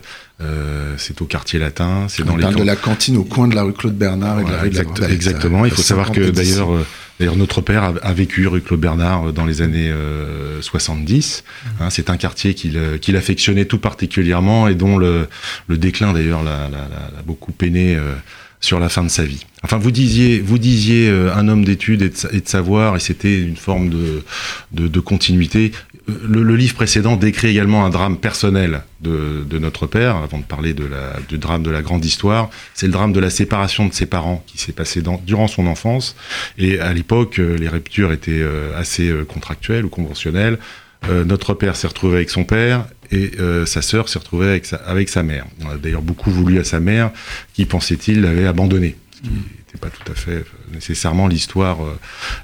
c'est 0.97 1.21
au 1.21 1.25
quartier 1.25 1.59
latin. 1.59 2.05
C'est 2.07 2.23
dans 2.23 2.35
On 2.35 2.39
parle 2.39 2.55
de 2.55 2.63
la 2.63 2.77
cantine 2.77 3.17
au 3.17 3.25
coin 3.25 3.49
de 3.49 3.55
la 3.55 3.63
rue 3.63 3.73
Claude 3.73 3.97
Bernard 3.97 4.39
et 4.39 4.45
de 4.45 4.51
la 4.51 4.61
rue 4.61 4.67
exact, 4.67 4.95
de 4.95 5.01
la 5.01 5.09
Exactement. 5.09 5.65
Il 5.65 5.71
faut 5.71 5.81
savoir 5.81 6.11
que 6.11 6.29
d'ailleurs 6.29 6.69
D'ailleurs, 7.19 7.35
notre 7.35 7.61
père 7.61 7.83
a, 7.83 7.93
a, 8.01 8.13
vécu 8.13 8.47
rue 8.47 8.61
Claude 8.61 8.79
Bernard 8.79 9.33
dans 9.33 9.45
les 9.45 9.61
années 9.61 9.89
euh, 9.91 10.61
70. 10.61 11.43
Mmh. 11.43 11.69
Hein, 11.79 11.89
c'est 11.89 12.09
un 12.09 12.17
quartier 12.17 12.53
qu'il 12.53 12.99
qu'il 12.99 13.15
affectionnait 13.15 13.65
tout 13.65 13.77
particulièrement 13.77 14.67
et 14.67 14.75
dont 14.75 14.97
le, 14.97 15.27
le 15.67 15.77
déclin, 15.77 16.13
d'ailleurs, 16.13 16.43
l'a 16.43 16.69
beaucoup 17.25 17.51
peiné. 17.51 17.95
Euh, 17.95 18.13
sur 18.59 18.79
la 18.79 18.87
fin 18.87 19.03
de 19.03 19.09
sa 19.09 19.25
vie. 19.25 19.45
Enfin, 19.63 19.77
vous 19.77 19.91
disiez, 19.91 20.39
vous 20.39 20.57
disiez 20.57 21.09
un 21.09 21.49
homme 21.49 21.65
d'études 21.65 22.01
et, 22.01 22.39
de 22.39 22.47
savoir, 22.47 22.95
et 22.95 23.01
c'était 23.01 23.41
une 23.41 23.57
forme 23.57 23.89
de, 23.89 24.23
de, 24.71 24.99
continuité. 25.01 25.73
Le, 26.07 26.55
livre 26.55 26.75
précédent 26.75 27.15
décrit 27.15 27.47
également 27.47 27.85
un 27.85 27.89
drame 27.89 28.17
personnel 28.17 28.83
de, 28.99 29.45
de 29.49 29.57
notre 29.57 29.87
père, 29.87 30.17
avant 30.17 30.39
de 30.39 30.43
parler 30.43 30.73
de 30.73 30.85
la, 30.85 31.13
du 31.29 31.37
drame 31.37 31.63
de 31.63 31.71
la 31.71 31.81
grande 31.81 32.03
histoire. 32.03 32.49
C'est 32.73 32.87
le 32.87 32.91
drame 32.91 33.13
de 33.13 33.19
la 33.19 33.29
séparation 33.29 33.87
de 33.87 33.93
ses 33.93 34.05
parents 34.05 34.43
qui 34.45 34.57
s'est 34.57 34.73
passé 34.73 35.01
dans, 35.01 35.21
durant 35.25 35.47
son 35.47 35.65
enfance. 35.65 36.15
Et 36.57 36.79
à 36.79 36.91
l'époque, 36.91 37.37
les 37.37 37.69
ruptures 37.69 38.11
étaient 38.11 38.43
assez 38.75 39.13
contractuelles 39.27 39.85
ou 39.85 39.89
conventionnelles. 39.89 40.59
Euh, 41.09 41.25
notre 41.25 41.53
père 41.53 41.75
s'est 41.75 41.87
retrouvé 41.87 42.15
avec 42.15 42.29
son 42.29 42.43
père 42.43 42.85
et 43.11 43.31
euh, 43.39 43.65
sa 43.65 43.81
sœur 43.81 44.07
s'est 44.07 44.19
retrouvée 44.19 44.47
avec 44.47 44.65
sa, 44.65 44.77
avec 44.77 45.09
sa 45.09 45.21
mère. 45.21 45.45
On 45.61 45.69
a 45.69 45.77
d'ailleurs 45.77 46.01
beaucoup 46.01 46.31
voulu 46.31 46.59
à 46.59 46.63
sa 46.63 46.79
mère, 46.79 47.11
qui 47.53 47.65
pensait-il 47.65 48.21
l'avait 48.21 48.45
abandonné. 48.45 48.95
Ce 49.13 49.21
qui 49.21 49.29
n'était 49.29 49.62
pas 49.83 49.89
tout 49.89 50.11
à 50.11 50.15
fait 50.15 50.45
nécessairement 50.71 51.27
l'histoire 51.27 51.79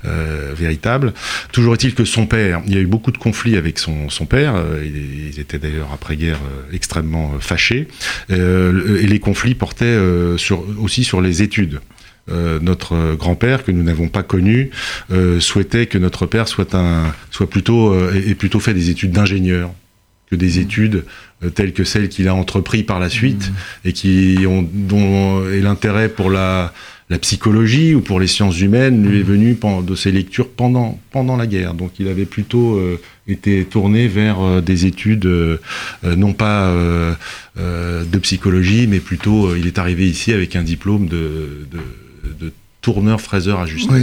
euh, 0.05 0.53
véritable. 0.55 1.13
Toujours 1.51 1.73
est-il 1.73 1.95
que 1.95 2.05
son 2.05 2.25
père, 2.25 2.61
il 2.67 2.73
y 2.73 2.77
a 2.77 2.81
eu 2.81 2.87
beaucoup 2.87 3.11
de 3.11 3.17
conflits 3.17 3.57
avec 3.57 3.79
son, 3.79 4.09
son 4.09 4.25
père, 4.25 4.55
ils, 4.83 5.39
étaient 5.39 5.59
d'ailleurs 5.59 5.91
après-guerre 5.93 6.39
extrêmement 6.73 7.39
fâchés, 7.39 7.87
et 8.29 9.07
les 9.07 9.19
conflits 9.19 9.55
portaient 9.55 9.97
sur, 10.37 10.65
aussi 10.79 11.03
sur 11.03 11.21
les 11.21 11.41
études. 11.41 11.79
Euh, 12.31 12.59
notre 12.61 13.15
grand-père 13.15 13.63
que 13.63 13.71
nous 13.71 13.81
n'avons 13.81 14.07
pas 14.07 14.21
connu 14.21 14.69
euh, 15.11 15.39
souhaitait 15.39 15.87
que 15.87 15.97
notre 15.97 16.27
père 16.27 16.47
soit 16.47 16.75
un 16.75 17.13
soit 17.31 17.49
plutôt 17.49 17.91
euh, 17.91 18.13
ait 18.13 18.35
plutôt 18.35 18.59
fait 18.59 18.73
des 18.73 18.91
études 18.91 19.11
d'ingénieur 19.11 19.71
que 20.29 20.35
des 20.35 20.59
mmh. 20.59 20.61
études 20.61 21.05
telles 21.55 21.73
que 21.73 21.83
celles 21.83 22.07
qu'il 22.07 22.27
a 22.27 22.35
entrepris 22.35 22.83
par 22.83 22.99
la 22.99 23.09
suite 23.09 23.49
mmh. 23.49 23.87
et 23.87 23.93
qui 23.93 24.37
ont 24.47 24.67
dont 24.71 25.39
l'intérêt 25.39 26.07
pour 26.07 26.29
la 26.29 26.71
la 27.09 27.17
psychologie 27.17 27.95
ou 27.95 28.01
pour 28.01 28.19
les 28.19 28.27
sciences 28.27 28.59
humaines 28.61 29.07
lui 29.07 29.19
est 29.19 29.23
mmh. 29.23 29.25
venu 29.25 29.57
de 29.83 29.95
ses 29.95 30.11
lectures 30.11 30.49
pendant 30.49 30.99
pendant 31.11 31.37
la 31.37 31.47
guerre. 31.47 31.73
Donc 31.73 31.93
il 31.99 32.07
avait 32.07 32.25
plutôt 32.25 32.79
été 33.27 33.65
tourné 33.65 34.07
vers 34.07 34.61
des 34.61 34.85
études 34.85 35.27
non 36.03 36.33
pas 36.33 36.71
de 37.57 38.17
psychologie, 38.19 38.85
mais 38.87 38.99
plutôt 38.99 39.55
il 39.55 39.65
est 39.65 39.79
arrivé 39.79 40.07
ici 40.07 40.33
avec 40.33 40.55
un 40.55 40.63
diplôme 40.63 41.07
de, 41.07 41.67
de 41.71 41.79
de 42.39 42.53
tourneur, 42.81 43.19
fraiseur, 43.19 43.59
ajusteur. 43.59 43.97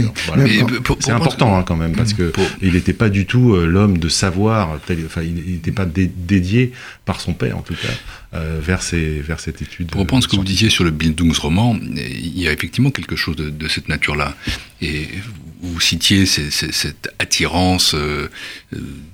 C'est 0.99 1.11
important 1.11 1.57
hein, 1.57 1.63
quand 1.63 1.75
même 1.75 1.95
parce 1.95 2.13
que 2.13 2.31
il 2.61 2.73
n'était 2.73 2.93
pas 2.93 3.09
du 3.09 3.25
tout 3.25 3.55
euh, 3.55 3.65
l'homme 3.65 3.97
de 3.97 4.09
savoir. 4.09 4.79
enfin, 5.05 5.21
il 5.23 5.33
n'était 5.33 5.71
pas 5.71 5.85
dédié 5.85 6.71
par 7.05 7.19
son 7.19 7.33
père 7.33 7.57
en 7.57 7.61
tout 7.61 7.73
cas 7.73 7.93
euh, 8.33 8.59
vers 8.61 8.81
ces, 8.81 9.19
vers 9.21 9.39
cette 9.39 9.61
étude. 9.61 9.87
Pour 9.87 10.01
reprendre 10.01 10.23
ce 10.23 10.27
que 10.27 10.35
vous 10.35 10.43
disiez 10.43 10.69
sur 10.69 10.83
le 10.83 10.91
Bildungsroman, 10.91 11.79
il 11.95 12.39
y 12.39 12.47
a 12.47 12.51
effectivement 12.51 12.91
quelque 12.91 13.15
chose 13.15 13.35
de, 13.35 13.67
cette 13.67 13.87
nature-là. 13.87 14.35
Et 14.81 15.07
vous 15.61 15.79
citiez 15.79 16.25
cette 16.25 17.09
attirance 17.19 17.95
euh, 17.95 18.29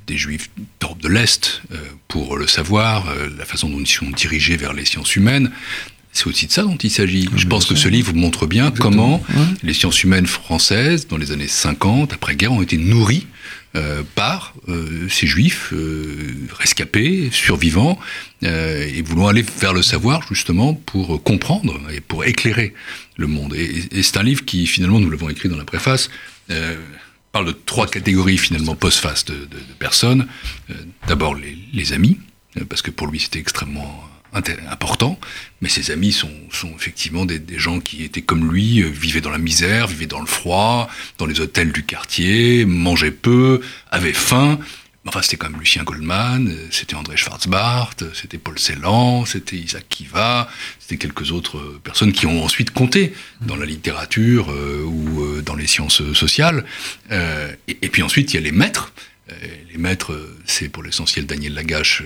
des 0.08 0.18
Juifs 0.18 0.50
d'Europe 0.80 1.02
de 1.02 1.10
l'Est 1.10 1.62
pour 2.08 2.38
le 2.38 2.48
savoir, 2.48 3.14
la 3.38 3.46
façon 3.46 3.70
dont 3.70 3.80
ils 3.80 3.88
sont 3.88 4.10
dirigés 4.10 4.58
vers 4.58 4.74
les 4.74 4.86
sciences 4.86 5.16
humaines. 5.16 5.52
C'est 6.12 6.28
aussi 6.28 6.48
de 6.48 6.52
ça 6.52 6.64
dont 6.64 6.78
il 6.78 6.92
s'agit. 6.92 7.28
Je 7.36 7.48
pense 7.48 7.66
que 7.66 7.76
ce 7.76 7.88
livre 7.88 8.14
montre 8.14 8.46
bien 8.46 8.72
comment 8.72 9.24
les 9.64 9.74
sciences 9.74 10.04
humaines 10.04 10.28
françaises, 10.28 11.08
dans 11.08 11.18
les 11.18 11.32
années 11.32 11.48
50, 11.48 12.14
après-guerre, 12.14 12.52
ont 12.52 12.62
été 12.62 12.78
nourries 12.78 13.28
euh, 13.76 14.04
par 14.14 14.54
euh, 14.70 15.10
ces 15.10 15.26
juifs 15.26 15.74
euh, 15.74 16.48
rescapés, 16.52 17.30
survivants, 17.32 17.98
et 18.44 19.02
voulant 19.02 19.30
aller 19.30 19.44
vers 19.62 19.74
le 19.74 19.82
savoir 19.82 20.22
justement 20.28 20.74
pour 20.74 21.24
comprendre 21.24 21.80
et 21.92 22.02
pour 22.02 22.26
éclairer 22.26 22.74
le 23.16 23.28
monde. 23.28 23.56
Et, 23.56 24.04
c'est 24.04 24.18
un 24.18 24.24
livre 24.24 24.44
qui, 24.44 24.68
finalement, 24.68 25.00
nous 25.00 25.10
l'avons 25.10 25.30
écrit 25.30 25.48
dans 25.48 25.58
la 25.58 25.64
préface, 25.64 26.10
parle 27.32 27.46
de 27.48 27.52
trois 27.66 27.88
catégories 27.88 28.38
finalement 28.38 28.76
post-face 28.76 29.24
de, 29.24 29.48
personnes. 29.80 30.28
D'abord 31.08 31.36
les, 31.36 31.58
les, 31.72 31.94
amis, 31.94 32.20
parce 32.68 32.82
que 32.82 32.92
pour 32.92 33.08
lui 33.08 33.22
c'était 33.22 33.40
extrêmement 33.40 34.04
important, 34.34 35.20
mais 35.62 35.70
ses 35.70 35.92
amis 35.92 36.12
sont, 36.12 36.30
effectivement 36.76 37.26
des, 37.26 37.42
gens 37.58 37.80
qui 37.80 38.04
étaient 38.04 38.22
comme 38.22 38.52
lui, 38.52 38.82
euh, 38.82 38.88
vivaient 38.88 39.22
dans 39.22 39.30
la 39.30 39.38
misère, 39.38 39.88
vivaient 39.88 40.08
dans 40.08 40.20
le 40.20 40.26
froid, 40.26 40.90
dans 41.18 41.26
les 41.26 41.40
hôtels 41.40 41.72
du 41.72 41.84
quartier, 41.84 42.66
mangeaient 42.66 43.12
peu, 43.12 43.62
avaient 43.92 44.14
faim. 44.14 44.60
Enfin, 45.06 45.22
c'était 45.22 45.38
comme 45.38 45.60
Lucien 45.60 45.84
Goldman, 45.84 46.48
euh, 46.48 46.68
c'était 46.72 46.96
André 46.96 47.18
Schwarzbart, 47.18 47.96
c'était 48.14 48.38
Paul 48.38 48.58
Celan, 48.58 49.26
c'était 49.26 49.58
Isaac 49.58 49.86
Kiva, 49.90 50.50
c'était 50.80 50.98
quelques 50.98 51.32
autres 51.32 51.58
euh, 51.58 51.80
personnes 51.84 52.14
qui 52.14 52.26
ont 52.26 52.44
ensuite 52.44 52.72
compté 52.72 53.14
dans 53.42 53.56
la 53.56 53.66
littérature 53.66 54.48
ou 54.50 55.42
dans 55.42 55.56
les 55.56 55.68
sciences 55.68 56.02
sociales. 56.14 56.66
et, 57.12 57.78
et, 57.82 57.90
puis 57.90 58.02
ensuite, 58.02 58.34
il 58.34 58.36
y 58.36 58.40
a 58.40 58.42
les 58.42 58.52
maîtres. 58.52 58.94
les 59.30 59.78
maîtres, 59.78 60.18
c'est 60.46 60.70
pour 60.70 60.84
l'essentiel 60.84 61.26
Daniel 61.26 61.54
Lagache, 61.54 62.04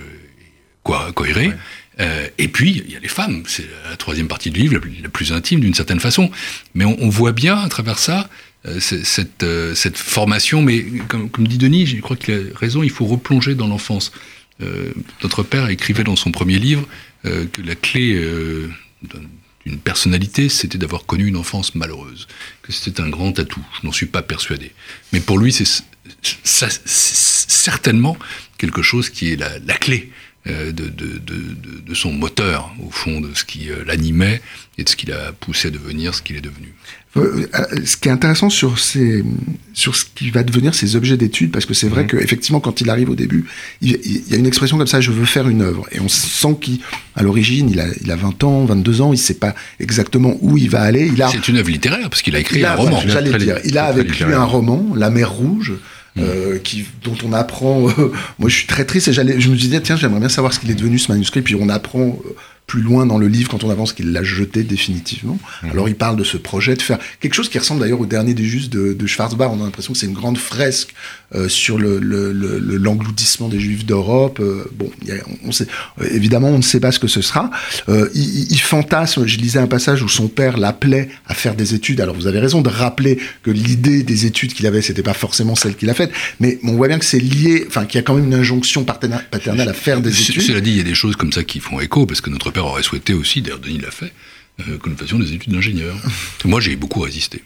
quoi, 0.82 1.12
Coiré. 1.12 1.52
Euh, 2.00 2.28
et 2.38 2.48
puis, 2.48 2.82
il 2.86 2.92
y 2.92 2.96
a 2.96 3.00
les 3.00 3.08
femmes. 3.08 3.42
C'est 3.46 3.66
la 3.88 3.96
troisième 3.96 4.28
partie 4.28 4.50
du 4.50 4.60
livre, 4.60 4.80
la 5.02 5.08
plus, 5.08 5.32
intime 5.32 5.60
d'une 5.60 5.74
certaine 5.74 6.00
façon. 6.00 6.30
Mais 6.74 6.84
on, 6.84 7.08
voit 7.08 7.32
bien 7.32 7.56
à 7.56 7.68
travers 7.68 7.98
ça 7.98 8.28
euh, 8.66 8.80
cette, 8.80 9.42
euh, 9.42 9.74
cette, 9.74 9.96
formation. 9.96 10.62
Mais 10.62 10.84
comme, 11.08 11.48
dit 11.48 11.58
Denis, 11.58 11.86
je 11.86 12.00
crois 12.00 12.16
qu'il 12.16 12.34
a 12.34 12.58
raison, 12.58 12.82
il 12.82 12.90
faut 12.90 13.06
replonger 13.06 13.54
dans 13.54 13.66
l'enfance. 13.66 14.12
notre 15.22 15.42
père 15.42 15.68
écrivait 15.68 16.04
dans 16.04 16.16
son 16.16 16.32
premier 16.32 16.58
livre 16.58 16.86
que 17.24 17.62
la 17.62 17.74
clé 17.74 18.20
d'une 19.66 19.78
personnalité, 19.78 20.48
c'était 20.48 20.78
d'avoir 20.78 21.04
connu 21.04 21.26
une 21.26 21.36
enfance 21.36 21.74
malheureuse. 21.74 22.26
Que 22.62 22.72
c'était 22.72 23.02
un 23.02 23.08
grand 23.08 23.38
atout. 23.38 23.64
Je 23.80 23.86
n'en 23.86 23.92
suis 23.92 24.06
pas 24.06 24.22
persuadé. 24.22 24.72
Mais 25.12 25.20
pour 25.20 25.38
lui, 25.38 25.52
c'est 25.52 25.66
certainement 26.22 28.16
quelque 28.56 28.82
chose 28.82 29.10
qui 29.10 29.32
est 29.32 29.36
la, 29.36 29.74
clé 29.74 30.10
de, 30.46 30.70
de, 30.70 30.88
de, 30.88 31.80
de, 31.86 31.94
son 31.94 32.12
moteur, 32.12 32.72
au 32.82 32.90
fond, 32.90 33.20
de 33.20 33.30
ce 33.34 33.44
qui 33.44 33.70
euh, 33.70 33.84
l'animait 33.86 34.40
et 34.78 34.84
de 34.84 34.88
ce 34.88 34.96
qui 34.96 35.06
l'a 35.06 35.32
poussé 35.32 35.68
à 35.68 35.70
devenir 35.70 36.14
ce 36.14 36.22
qu'il 36.22 36.36
est 36.36 36.40
devenu. 36.40 36.74
Euh, 37.16 37.46
ce 37.84 37.96
qui 37.96 38.08
est 38.08 38.12
intéressant 38.12 38.48
sur, 38.48 38.78
ces, 38.78 39.24
sur 39.72 39.96
ce 39.96 40.04
qui 40.14 40.30
va 40.30 40.42
devenir 40.42 40.74
ses 40.74 40.96
objets 40.96 41.16
d'étude, 41.16 41.50
parce 41.50 41.66
que 41.66 41.74
c'est 41.74 41.88
vrai 41.88 42.04
mmh. 42.04 42.08
qu'effectivement, 42.08 42.60
quand 42.60 42.80
il 42.80 42.88
arrive 42.88 43.10
au 43.10 43.14
début, 43.14 43.46
il, 43.80 43.98
y 44.28 44.34
a 44.34 44.36
une 44.36 44.46
expression 44.46 44.78
comme 44.78 44.86
ça, 44.86 45.00
je 45.00 45.10
veux 45.10 45.24
faire 45.24 45.48
une 45.48 45.62
œuvre. 45.62 45.86
Et 45.92 46.00
on 46.00 46.08
sent 46.08 46.56
qu'à 46.60 47.22
l'origine, 47.22 47.68
il 47.70 47.80
a, 47.80 47.86
il 48.00 48.10
a 48.10 48.16
20 48.16 48.44
ans, 48.44 48.64
22 48.64 49.00
ans, 49.00 49.08
il 49.08 49.16
ne 49.16 49.22
sait 49.22 49.34
pas 49.34 49.54
exactement 49.80 50.36
où 50.40 50.56
il 50.56 50.70
va 50.70 50.82
aller. 50.82 51.10
C'est 51.30 51.48
une 51.48 51.56
œuvre 51.56 51.70
littéraire, 51.70 52.08
parce 52.08 52.22
qu'il 52.22 52.36
a 52.36 52.40
écrit 52.40 52.64
un 52.64 52.74
roman. 52.74 53.02
J'allais 53.06 53.36
dire, 53.38 53.58
il 53.64 53.76
a 53.78 53.86
avec 53.86 54.18
lui 54.20 54.32
un 54.32 54.44
roman, 54.44 54.94
La 54.94 55.10
mer 55.10 55.30
rouge, 55.30 55.74
euh, 56.20 56.58
qui, 56.58 56.86
dont 57.04 57.16
on 57.24 57.32
apprend. 57.32 57.88
Euh, 57.88 58.12
moi, 58.38 58.48
je 58.48 58.56
suis 58.56 58.66
très 58.66 58.84
triste 58.84 59.08
et 59.08 59.12
j'allais, 59.12 59.40
je 59.40 59.50
me 59.50 59.56
disais, 59.56 59.80
tiens, 59.80 59.96
j'aimerais 59.96 60.20
bien 60.20 60.28
savoir 60.28 60.52
ce 60.52 60.60
qu'il 60.60 60.70
est 60.70 60.74
devenu 60.74 60.98
ce 60.98 61.10
manuscrit. 61.10 61.42
Puis 61.42 61.54
on 61.54 61.68
apprend 61.68 62.00
euh, 62.00 62.36
plus 62.68 62.82
loin 62.82 63.06
dans 63.06 63.18
le 63.18 63.26
livre, 63.28 63.50
quand 63.50 63.64
on 63.64 63.70
avance, 63.70 63.94
qu'il 63.94 64.12
l'a 64.12 64.22
jeté 64.22 64.62
définitivement. 64.62 65.38
Mhm. 65.62 65.70
Alors 65.70 65.88
il 65.88 65.96
parle 65.96 66.16
de 66.16 66.22
ce 66.22 66.36
projet 66.36 66.76
de 66.76 66.82
faire 66.82 66.98
quelque 67.18 67.34
chose 67.34 67.48
qui 67.48 67.58
ressemble 67.58 67.80
d'ailleurs 67.80 68.00
au 68.00 68.06
dernier 68.06 68.34
des 68.34 68.44
Justes 68.44 68.70
de, 68.70 68.92
de 68.92 69.06
Schwarzbach. 69.06 69.48
On 69.50 69.60
a 69.62 69.64
l'impression 69.64 69.94
que 69.94 69.98
c'est 69.98 70.06
une 70.06 70.12
grande 70.12 70.38
fresque 70.38 70.94
euh, 71.34 71.48
sur 71.48 71.78
l'engloutissement 71.78 73.48
le, 73.48 73.52
le, 73.52 73.58
des 73.58 73.62
Juifs 73.62 73.86
d'Europe. 73.86 74.38
Euh, 74.40 74.64
bon, 74.74 74.90
on 75.44 75.50
sait, 75.50 75.66
euh, 76.00 76.08
évidemment, 76.12 76.48
on 76.48 76.58
ne 76.58 76.62
sait 76.62 76.78
pas 76.78 76.92
ce 76.92 76.98
que 76.98 77.08
ce 77.08 77.22
sera. 77.22 77.50
Il, 77.88 78.52
il, 78.52 78.60
fantasme. 78.60 79.26
Je 79.26 79.38
lisais 79.38 79.58
un 79.58 79.66
passage 79.66 80.02
où 80.02 80.08
son 80.08 80.28
père 80.28 80.58
l'appelait 80.58 81.08
à 81.26 81.34
faire 81.34 81.54
des 81.54 81.74
études. 81.74 82.02
Alors 82.02 82.14
vous 82.14 82.26
avez 82.26 82.38
raison 82.38 82.60
de 82.60 82.68
rappeler 82.68 83.18
que 83.42 83.50
l'idée 83.50 84.02
des 84.02 84.26
études 84.26 84.52
qu'il 84.52 84.66
avait, 84.66 84.82
c'était 84.82 85.02
pas 85.02 85.14
forcément 85.14 85.54
celle 85.54 85.74
qu'il 85.74 85.88
a 85.88 85.94
faite, 85.94 86.12
mais 86.38 86.58
on 86.64 86.74
voit 86.74 86.88
bien 86.88 86.98
que 86.98 87.04
c'est 87.06 87.18
lié, 87.18 87.64
enfin 87.66 87.86
qu'il 87.86 87.98
y 87.98 88.00
a 88.00 88.02
quand 88.02 88.14
même 88.14 88.26
une 88.26 88.34
injonction 88.34 88.84
paternelle 88.84 89.68
à 89.68 89.72
faire 89.72 90.02
des 90.02 90.10
études. 90.10 90.42
Cela 90.42 90.60
dit, 90.60 90.72
il 90.72 90.76
y 90.76 90.80
a 90.80 90.84
des 90.84 90.94
choses 90.94 91.16
comme 91.16 91.32
ça 91.32 91.44
qui 91.44 91.60
font 91.60 91.80
écho 91.80 92.04
parce 92.04 92.20
que 92.20 92.28
notre 92.28 92.50
aurait 92.66 92.82
souhaité 92.82 93.14
aussi, 93.14 93.42
d'ailleurs 93.42 93.60
Denis 93.60 93.78
l'a 93.78 93.90
fait, 93.90 94.12
euh, 94.60 94.78
que 94.78 94.88
nous 94.88 94.96
fassions 94.96 95.18
des 95.18 95.32
études 95.32 95.52
d'ingénieur. 95.52 95.96
Moi, 96.44 96.60
j'ai 96.60 96.76
beaucoup 96.76 97.00
résisté. 97.00 97.42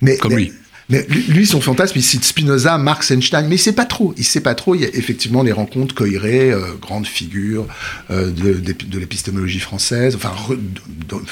Mais, 0.00 0.16
comme 0.16 0.36
lui. 0.36 0.52
Mais 0.88 1.04
lui, 1.28 1.46
son 1.46 1.60
fantasme, 1.60 1.94
il 1.96 2.02
cite 2.02 2.24
Spinoza, 2.24 2.78
Marx, 2.78 3.10
Einstein, 3.10 3.48
mais 3.48 3.56
il 3.56 3.58
sait 3.58 3.72
pas 3.72 3.86
trop. 3.86 4.14
Il 4.16 4.24
sait 4.24 4.40
pas 4.40 4.54
trop. 4.54 4.76
Il 4.76 4.82
y 4.82 4.84
a 4.84 4.88
effectivement 4.94 5.42
les 5.42 5.50
rencontres 5.50 5.94
Coiré, 5.94 6.52
euh, 6.52 6.74
grande 6.80 7.06
figure 7.06 7.66
euh, 8.10 8.30
de, 8.30 8.52
de, 8.52 8.98
l'épistémologie 8.98 9.58
française, 9.58 10.14
enfin, 10.14 10.32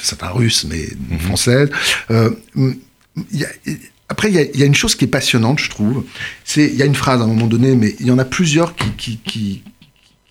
certains 0.03 0.31
russes, 0.31 0.67
mais 0.69 0.89
mm 1.11 1.19
française. 1.19 1.71
Euh, 2.11 2.31
après, 4.09 4.29
il 4.29 4.35
y, 4.35 4.39
a, 4.39 4.43
il 4.43 4.59
y, 4.59 4.63
a, 4.63 4.67
une 4.67 4.75
chose 4.75 4.97
qui 4.97 5.05
est 5.05 5.09
passionnante, 5.09 5.61
je 5.61 5.71
trouve. 5.71 6.05
C'est, 6.45 6.67
il 6.67 6.75
y 6.75 6.83
a 6.83 6.87
une 6.87 6.95
phrase 6.95 7.21
à 7.21 7.25
un 7.25 7.29
moment 7.29 7.47
donné, 7.47 7.77
mais 7.77 7.95
il 8.01 8.07
y 8.07 8.11
en 8.11 8.19
a 8.19 8.25
plusieurs 8.25 8.75
qui, 8.75 8.91
qui, 8.97 9.19
qui, 9.19 9.63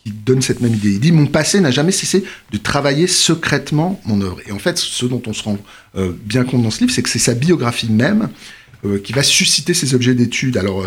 qui 0.03 0.11
donne 0.11 0.41
cette 0.41 0.59
même 0.59 0.73
idée. 0.73 0.91
Il 0.91 0.99
dit 0.99 1.11
Mon 1.11 1.27
passé 1.27 1.59
n'a 1.59 1.71
jamais 1.71 1.91
cessé 1.91 2.23
de 2.51 2.57
travailler 2.57 3.07
secrètement 3.07 4.01
mon 4.05 4.21
œuvre. 4.21 4.39
Et 4.47 4.51
en 4.51 4.59
fait, 4.59 4.77
ce 4.77 5.05
dont 5.05 5.21
on 5.27 5.33
se 5.33 5.43
rend 5.43 5.57
euh, 5.95 6.11
bien 6.25 6.43
compte 6.43 6.63
dans 6.63 6.71
ce 6.71 6.81
livre, 6.81 6.91
c'est 6.91 7.03
que 7.03 7.09
c'est 7.09 7.19
sa 7.19 7.33
biographie 7.33 7.91
même 7.91 8.29
euh, 8.85 8.99
qui 8.99 9.13
va 9.13 9.23
susciter 9.23 9.73
ces 9.73 9.95
objets 9.95 10.13
d'étude. 10.13 10.57
Alors, 10.57 10.83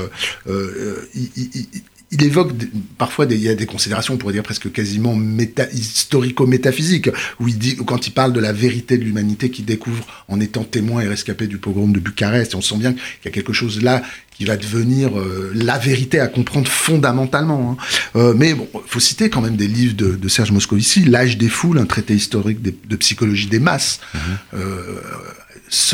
euh, 0.49 1.09
il, 1.15 1.67
évoque 2.13 2.53
parfois 2.99 3.27
des, 3.27 3.35
il 3.35 3.43
y 3.43 3.49
a 3.49 3.55
des 3.55 3.67
considérations, 3.67 4.15
on 4.15 4.17
pourrait 4.17 4.33
dire 4.33 4.43
presque 4.43 4.71
quasiment 4.71 5.17
méta, 5.17 5.67
historico-métaphysiques, 5.73 7.11
où 7.41 7.49
il 7.49 7.59
dit, 7.59 7.77
quand 7.77 8.07
il 8.07 8.13
parle 8.13 8.33
de 8.33 8.41
la 8.41 8.53
vérité 8.53 8.97
de 8.97 9.05
l'humanité 9.05 9.51
qu'il 9.51 9.65
découvre 9.65 10.07
en 10.29 10.41
étant 10.41 10.65
témoin 10.65 11.03
et 11.03 11.09
rescapé 11.09 11.47
du 11.47 11.59
pogrom 11.59 11.93
de 11.93 11.99
Bucarest, 11.99 12.53
et 12.53 12.57
on 12.57 12.63
sent 12.63 12.77
bien 12.77 12.93
qu'il 12.93 13.25
y 13.25 13.29
a 13.29 13.33
quelque 13.33 13.53
chose 13.53 13.83
là 13.83 14.03
qui 14.37 14.45
va 14.45 14.57
devenir 14.57 15.19
euh, 15.19 15.51
la 15.55 15.79
vérité 15.79 16.21
à 16.21 16.29
comprendre 16.29 16.69
fondamentalement. 16.69 17.73
Hein. 17.73 17.85
Euh, 18.17 18.35
mais 18.37 18.53
bon, 18.53 18.69
faut 18.87 19.01
citer 19.01 19.31
quand 19.31 19.41
même 19.41 19.57
des 19.57 19.67
livres 19.67 19.97
de, 19.97 20.15
de 20.15 20.29
Serge 20.29 20.53
Moscovici, 20.53 21.05
L'âge 21.05 21.39
des 21.39 21.49
foules, 21.49 21.79
un 21.79 21.87
traité 21.87 22.15
historique 22.15 22.61
de, 22.61 22.75
de 22.87 22.97
psychologie 22.97 23.47
des 23.47 23.61
masses. 23.61 24.01
Mmh. 24.13 24.19
Euh, 24.55 25.01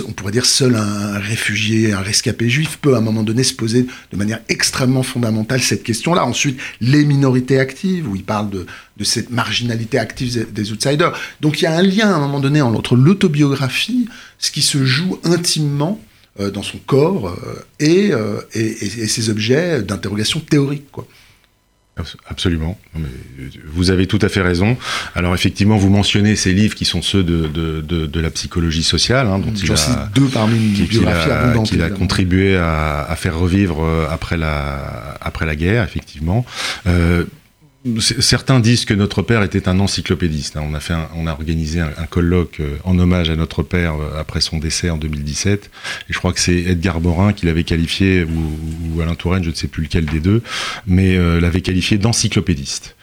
on 0.06 0.12
pourrait 0.12 0.32
dire 0.32 0.46
seul 0.46 0.76
un 0.76 1.18
réfugié, 1.18 1.92
un 1.92 2.00
rescapé 2.00 2.48
juif 2.48 2.78
peut 2.80 2.94
à 2.94 2.98
un 2.98 3.00
moment 3.00 3.22
donné 3.22 3.42
se 3.42 3.54
poser 3.54 3.86
de 4.12 4.16
manière 4.16 4.40
extrêmement 4.48 5.02
fondamentale 5.02 5.60
cette 5.60 5.82
question-là. 5.82 6.24
Ensuite, 6.24 6.58
les 6.80 7.04
minorités 7.04 7.58
actives, 7.58 8.08
où 8.08 8.16
il 8.16 8.24
parle 8.24 8.50
de, 8.50 8.66
cette 9.04 9.30
marginalité 9.30 9.98
active 9.98 10.52
des 10.52 10.70
outsiders. 10.70 11.12
Donc 11.40 11.60
il 11.60 11.64
y 11.64 11.66
a 11.66 11.74
un 11.74 11.82
lien 11.82 12.12
à 12.12 12.14
un 12.14 12.20
moment 12.20 12.38
donné 12.38 12.62
entre 12.62 12.94
l'autobiographie, 12.94 14.08
ce 14.38 14.50
qui 14.52 14.62
se 14.62 14.84
joue 14.84 15.18
intimement 15.24 16.00
euh, 16.38 16.50
dans 16.50 16.62
son 16.62 16.78
corps, 16.78 17.28
euh, 17.28 17.64
euh, 17.82 18.40
et, 18.54 18.68
et, 18.68 19.08
ses 19.08 19.28
objets 19.28 19.82
d'interrogation 19.82 20.38
théorique. 20.38 20.90
Quoi. 20.92 21.08
Absolument. 22.28 22.78
Vous 23.72 23.90
avez 23.90 24.06
tout 24.06 24.18
à 24.22 24.28
fait 24.28 24.42
raison. 24.42 24.76
Alors 25.14 25.34
effectivement, 25.34 25.76
vous 25.76 25.90
mentionnez 25.90 26.36
ces 26.36 26.52
livres 26.52 26.74
qui 26.74 26.84
sont 26.84 27.02
ceux 27.02 27.22
de, 27.22 27.46
de, 27.46 27.80
de, 27.80 28.06
de 28.06 28.20
la 28.20 28.30
psychologie 28.30 28.82
sociale, 28.82 29.26
hein, 29.26 29.38
dont 29.38 29.52
il 29.52 29.72
a, 29.72 30.10
deux 30.14 30.26
parmi 30.26 30.56
une 30.56 30.86
biographie 30.86 31.30
abondante. 31.30 31.66
Qu'il 31.68 31.82
a 31.82 31.90
contribué 31.90 32.56
à, 32.56 33.02
à, 33.02 33.16
faire 33.16 33.38
revivre 33.38 33.82
euh, 33.84 34.06
après 34.10 34.36
la, 34.36 35.16
après 35.20 35.46
la 35.46 35.56
guerre, 35.56 35.84
effectivement. 35.84 36.44
Euh, 36.86 37.24
Certains 38.00 38.60
disent 38.60 38.84
que 38.84 38.94
notre 38.94 39.22
père 39.22 39.42
était 39.42 39.68
un 39.68 39.80
encyclopédiste. 39.80 40.56
Hein. 40.56 40.62
On 40.64 40.74
a, 40.74 40.80
fait 40.80 40.94
on 41.16 41.26
a 41.26 41.32
organisé 41.32 41.80
un, 41.80 42.06
colloque 42.08 42.60
euh, 42.60 42.76
en 42.84 42.96
hommage 42.98 43.28
à 43.28 43.34
notre 43.34 43.64
père 43.64 43.94
euh, 43.94 44.20
après 44.20 44.40
son 44.40 44.58
décès 44.58 44.88
en 44.88 44.98
2017. 44.98 45.70
Et 46.08 46.12
je 46.12 46.18
crois 46.18 46.32
que 46.32 46.38
c'est 46.38 46.54
Edgar 46.54 47.00
Morin 47.00 47.32
qui 47.32 47.46
l'avait 47.46 47.64
qualifié, 47.64 48.24
ou, 48.24 49.00
Alain 49.00 49.16
Touraine, 49.16 49.42
je 49.42 49.50
ne 49.50 49.54
sais 49.54 49.66
plus 49.66 49.82
lequel 49.82 50.04
des 50.04 50.20
deux, 50.20 50.42
mais 50.86 51.16
euh, 51.16 51.40
l'avait 51.40 51.60
qualifié 51.60 51.98
d'encyclopédiste. 51.98 52.94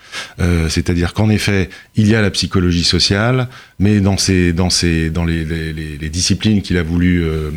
C'est-à-dire 0.69 1.13
qu'en 1.13 1.29
effet, 1.29 1.69
il 1.95 2.07
y 2.07 2.15
a 2.15 2.21
la 2.21 2.31
psychologie 2.31 2.83
sociale, 2.83 3.47
mais 3.77 3.99
dans, 3.99 4.17
ces, 4.17 4.53
dans, 4.53 4.71
ces, 4.71 5.11
dans 5.11 5.23
les, 5.23 5.45
les, 5.45 5.73
les 5.73 6.09
disciplines 6.09 6.63
qu'il 6.63 6.77
a 6.77 6.83
voulu 6.83 7.23
euh, 7.23 7.51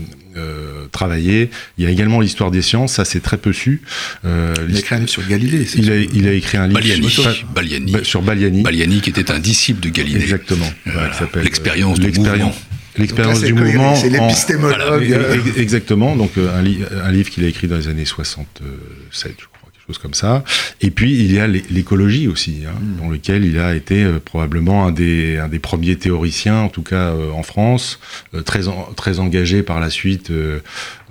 travaillé. 0.90 1.50
Il 1.78 1.84
y 1.84 1.86
a 1.86 1.90
également 1.90 2.20
l'histoire 2.20 2.50
des 2.50 2.62
sciences, 2.62 2.94
ça 2.94 3.04
c'est 3.04 3.20
très 3.20 3.38
peu 3.38 3.52
su. 3.52 3.82
Euh, 4.24 4.54
il 4.68 4.76
a 4.76 4.78
écrit 4.78 4.94
un 4.94 4.98
livre 4.98 5.10
sur 5.10 5.26
Galilée. 5.26 5.66
Il 5.76 5.90
a, 5.90 5.96
il 5.96 6.28
a, 6.28 6.32
écrit 6.32 6.58
un 6.58 6.68
livre 6.68 7.08
sur, 7.08 7.46
Baliani. 7.54 7.96
sur 8.02 8.22
Baliani. 8.22 8.62
Baliani 8.62 9.00
qui 9.00 9.10
était 9.10 9.30
un 9.30 9.38
disciple 9.38 9.80
de 9.80 9.88
Galilée. 9.88 10.20
Exactement. 10.20 10.70
Euh, 10.88 11.08
l'expérience 11.42 11.98
du 11.98 12.12
mouvement. 12.12 12.54
L'expérience 12.98 13.40
du 13.40 13.54
mouvement. 13.54 13.94
C'est 13.96 14.10
l'épistémologue. 14.10 15.52
exactement. 15.56 16.16
Donc 16.16 16.32
un, 16.36 16.64
un 17.04 17.12
livre 17.12 17.30
qu'il 17.30 17.44
a 17.44 17.48
écrit 17.48 17.68
dans 17.68 17.76
les 17.76 17.88
années 17.88 18.04
67, 18.04 19.34
je 19.38 19.51
chose 19.86 19.98
comme 19.98 20.14
ça. 20.14 20.44
Et 20.80 20.90
puis 20.90 21.12
il 21.12 21.32
y 21.32 21.38
a 21.38 21.46
l'écologie 21.46 22.28
aussi, 22.28 22.62
hein, 22.66 22.74
mm. 22.80 23.00
dans 23.00 23.08
lequel 23.08 23.44
il 23.44 23.58
a 23.58 23.74
été 23.74 24.02
euh, 24.02 24.18
probablement 24.24 24.86
un 24.86 24.92
des, 24.92 25.38
un 25.38 25.48
des 25.48 25.58
premiers 25.58 25.96
théoriciens, 25.96 26.58
en 26.58 26.68
tout 26.68 26.82
cas 26.82 27.10
euh, 27.10 27.30
en 27.32 27.42
France, 27.42 27.98
euh, 28.34 28.42
très, 28.42 28.62
très 28.96 29.18
engagé 29.18 29.62
par 29.62 29.80
la 29.80 29.90
suite. 29.90 30.30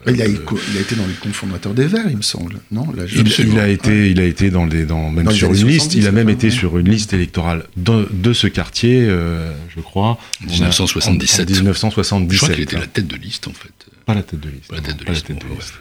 Il 0.07 0.19
a, 0.19 0.25
il, 0.25 0.37
a, 0.77 0.81
été 0.81 0.95
dans 0.95 1.05
les 1.05 1.13
cofondateurs 1.13 1.75
des 1.75 1.85
Verts, 1.85 2.07
il 2.09 2.17
me 2.17 2.23
semble. 2.23 2.55
Non, 2.71 2.87
il, 2.91 3.59
a 3.59 3.67
été, 3.67 4.09
il 4.09 4.19
a 4.19 4.25
été 4.25 4.49
dans 4.49 4.65
les, 4.65 4.85
dans, 4.85 5.11
même 5.11 5.29
sur 5.29 5.53
une 5.53 5.67
liste. 5.67 5.93
Il 5.93 6.07
a 6.07 6.11
même 6.11 6.29
été 6.29 6.49
sur 6.49 6.79
une 6.79 6.89
liste 6.89 7.13
électorale 7.13 7.65
de, 7.77 8.09
de 8.11 8.33
ce 8.33 8.47
quartier, 8.47 9.05
je 9.05 9.81
crois. 9.81 10.17
1977. 10.47 11.47
En, 11.47 11.51
1977. 11.51 12.31
Je 12.31 12.37
crois 12.37 12.49
qu'il 12.49 12.63
était 12.63 12.79
la 12.79 12.87
tête 12.87 13.05
de 13.05 13.15
liste, 13.15 13.47
en 13.47 13.53
fait. 13.53 13.90
Pas 14.11 14.17
la 14.17 14.23
tête 14.23 14.39
de 14.39 14.49
liste. 14.49 14.67
Pas 14.67 14.75
la 14.75 14.81
tête 14.81 14.97
de 14.97 15.05
liste. 15.05 15.73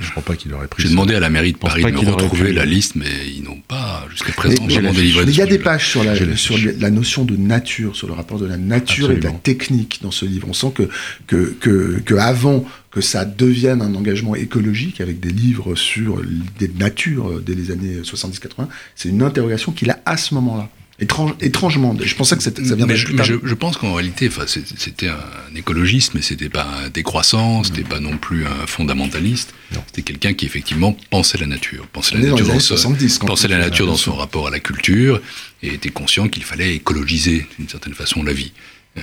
Je 0.00 0.10
crois 0.10 0.22
pas 0.22 0.36
qu'il 0.36 0.52
aurait 0.54 0.68
pris. 0.68 0.82
J'ai 0.82 0.88
demandé 0.88 1.14
à 1.14 1.20
la 1.20 1.30
mairie 1.30 1.52
de 1.52 1.58
Paris 1.58 1.82
de 1.82 1.90
me 1.90 2.10
retrouver 2.10 2.52
la 2.52 2.64
liste, 2.64 2.96
mais 2.96 3.10
ils 3.34 3.42
n'ont 3.42 3.60
pas 3.60 4.06
jusqu'à 4.10 4.32
présent 4.32 4.64
vraiment 4.64 4.92
délivré. 4.92 5.26
Mais 5.26 5.32
il 5.32 5.38
y 5.38 5.42
a 5.42 5.46
des 5.46 5.58
pages 5.58 5.88
sur 5.88 6.04
la, 6.04 6.14
sur 6.36 6.56
la 6.78 6.90
notion 6.90 7.24
de 7.24 7.36
nature, 7.36 7.96
sur 7.96 8.06
le 8.08 8.14
rapport 8.14 8.38
de 8.38 8.46
la 8.46 8.56
nature 8.56 9.10
et 9.10 9.16
de 9.16 9.24
la 9.24 9.32
technique 9.32 10.00
dans 10.02 10.10
ce 10.10 10.24
livre. 10.24 10.48
On 10.48 10.54
sent 10.54 10.72
que, 10.74 10.88
que, 11.26 11.54
que, 11.60 12.00
que 12.04 12.14
avant 12.14 12.64
que 12.90 13.00
ça 13.00 13.24
devienne 13.24 13.82
un 13.82 13.94
engagement 13.94 14.34
écologique 14.34 15.00
avec 15.00 15.20
des 15.20 15.30
livres 15.30 15.74
sur 15.74 16.20
des 16.58 16.68
natures 16.68 17.40
dès 17.40 17.54
les 17.54 17.70
années 17.70 18.00
70-80, 18.02 18.68
c'est 18.94 19.08
une 19.08 19.22
interrogation 19.22 19.72
qu'il 19.72 19.90
a 19.90 20.00
à 20.04 20.16
ce 20.16 20.34
moment-là 20.34 20.68
étrangement. 20.98 21.96
Je 22.00 22.14
pensais 22.14 22.36
que 22.36 22.42
ça 22.42 22.50
viendrait 22.50 22.96
plus 22.96 23.16
tard. 23.16 23.26
Je, 23.26 23.34
je, 23.42 23.54
pense 23.54 23.76
qu'en 23.76 23.94
réalité, 23.94 24.28
enfin, 24.28 24.44
c'était 24.46 25.08
un 25.08 25.54
écologiste, 25.56 26.14
mais 26.14 26.22
c'était 26.22 26.48
pas 26.48 26.66
un 26.84 26.88
décroissant, 26.90 27.64
c'était 27.64 27.82
pas 27.82 28.00
non 28.00 28.16
plus 28.16 28.46
un 28.46 28.66
fondamentaliste. 28.66 29.54
C'était 29.86 30.02
quelqu'un 30.02 30.34
qui 30.34 30.46
effectivement 30.46 30.96
pensait 31.10 31.38
la 31.38 31.46
nature, 31.46 31.86
pensait 31.88 32.16
la 32.16 32.30
nature, 32.30 32.46
dans, 32.46 32.60
70, 32.60 33.18
pensait 33.20 33.48
la 33.48 33.58
nature 33.58 33.86
dans 33.86 33.96
son 33.96 34.14
rapport 34.14 34.46
à 34.46 34.50
la 34.50 34.60
culture, 34.60 35.20
et 35.62 35.74
était 35.74 35.90
conscient 35.90 36.28
qu'il 36.28 36.44
fallait 36.44 36.74
écologiser 36.74 37.46
d'une 37.58 37.68
certaine 37.68 37.94
façon 37.94 38.22
la 38.22 38.32
vie. 38.32 38.52
Euh, 38.98 39.00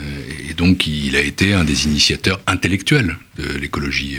et 0.50 0.54
donc, 0.54 0.86
il 0.88 1.16
a 1.16 1.22
été 1.22 1.54
un 1.54 1.64
des 1.64 1.86
initiateurs 1.86 2.40
intellectuels 2.48 3.18
de 3.38 3.58
l'écologie. 3.58 4.18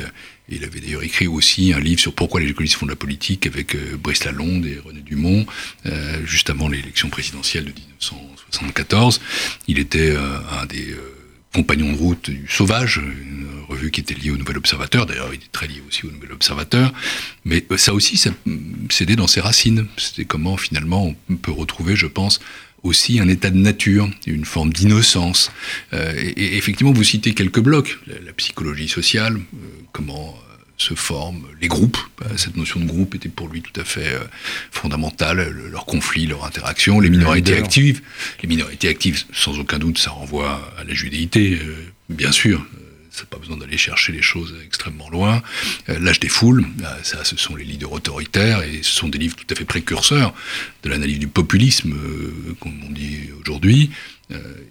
Il 0.51 0.65
avait 0.65 0.81
d'ailleurs 0.81 1.03
écrit 1.03 1.29
aussi 1.29 1.73
un 1.73 1.81
livre 1.81 2.01
sur 2.01 2.13
pourquoi 2.13 2.41
les 2.41 2.49
écologistes 2.49 2.77
font 2.77 2.87
de 2.87 2.91
la 2.91 2.97
politique 2.97 3.47
avec 3.47 3.75
euh, 3.75 3.97
Brice 3.97 4.25
Lalonde 4.25 4.67
et 4.67 4.79
René 4.79 5.01
Dumont, 5.01 5.47
euh, 5.87 6.25
juste 6.25 6.51
avant 6.51 6.69
l'élection 6.69 7.09
présidentielle 7.09 7.65
de 7.65 7.71
1974. 7.71 9.21
Il 9.69 9.79
était 9.79 10.11
euh, 10.11 10.39
un 10.61 10.67
des 10.67 10.95
compagnons 11.55 11.93
de 11.93 11.97
route 11.97 12.31
du 12.31 12.47
Sauvage, 12.49 12.99
une 12.99 13.47
revue 13.69 13.91
qui 13.91 14.01
était 14.01 14.15
liée 14.15 14.31
au 14.31 14.37
Nouvel 14.37 14.59
Observateur. 14.59 15.07
D'ailleurs, 15.07 15.33
il 15.33 15.41
est 15.41 15.53
très 15.53 15.67
lié 15.67 15.83
aussi 15.89 16.07
au 16.07 16.11
Nouvel 16.11 16.33
Observateur. 16.33 16.93
Mais 17.45 17.65
ça 17.77 17.93
aussi, 17.93 18.21
c'était 18.89 19.17
dans 19.17 19.27
ses 19.27 19.41
racines. 19.41 19.87
C'était 19.97 20.25
comment 20.25 20.57
finalement 20.57 21.15
on 21.29 21.37
peut 21.37 21.51
retrouver, 21.51 21.97
je 21.97 22.07
pense, 22.07 22.41
aussi 22.83 23.21
un 23.21 23.29
état 23.29 23.51
de 23.51 23.59
nature, 23.59 24.09
une 24.27 24.45
forme 24.45 24.73
d'innocence. 24.73 25.53
Euh, 25.93 26.13
et, 26.17 26.57
effectivement, 26.57 26.93
vous 26.93 27.05
citez 27.05 27.35
quelques 27.35 27.61
blocs, 27.61 27.99
la, 28.07 28.33
psychologie 28.33 28.89
sociale, 28.89 29.35
euh, 29.35 29.57
comment 29.93 30.35
euh, 30.37 30.55
se 30.79 30.95
forment 30.95 31.45
les 31.61 31.69
groupes. 31.69 31.99
Cette 32.37 32.57
notion 32.57 32.81
de 32.81 32.87
groupe 32.87 33.15
était 33.15 33.29
pour 33.29 33.49
lui 33.49 33.61
tout 33.61 33.79
à 33.79 33.85
fait 33.85 34.17
fondamentale, 34.71 35.55
leurs 35.71 35.85
conflits, 35.85 36.27
leurs 36.27 36.45
interactions, 36.45 37.01
les 37.01 37.11
minorités 37.11 37.55
actives. 37.55 38.01
Les 38.43 38.49
minorités 38.49 38.89
actives, 38.89 39.25
sans 39.33 39.59
aucun 39.59 39.79
doute, 39.79 39.99
ça 39.99 40.11
renvoie 40.11 40.73
à 40.79 40.85
la 40.85 40.95
judéité, 40.95 41.59
bien 42.09 42.33
sûr 42.33 42.65
c'est 43.21 43.29
pas 43.29 43.39
besoin 43.39 43.57
d'aller 43.57 43.77
chercher 43.77 44.13
les 44.13 44.23
choses 44.23 44.55
extrêmement 44.65 45.11
loin. 45.11 45.43
Euh, 45.89 45.99
L'âge 46.01 46.21
des 46.21 46.29
foules, 46.29 46.65
euh, 46.83 46.87
ça, 47.03 47.23
ce 47.25 47.37
sont 47.37 47.55
les 47.55 47.65
leaders 47.65 47.93
autoritaires 47.93 48.63
et 48.63 48.81
ce 48.83 48.93
sont 48.93 49.09
des 49.09 49.19
livres 49.19 49.37
tout 49.37 49.47
à 49.51 49.55
fait 49.55 49.65
précurseurs 49.65 50.33
de 50.83 50.89
l'analyse 50.89 51.19
du 51.19 51.29
populisme, 51.29 51.93
euh, 51.93 52.55
comme 52.61 52.81
on 52.89 52.91
dit 52.91 53.29
aujourd'hui. 53.41 53.91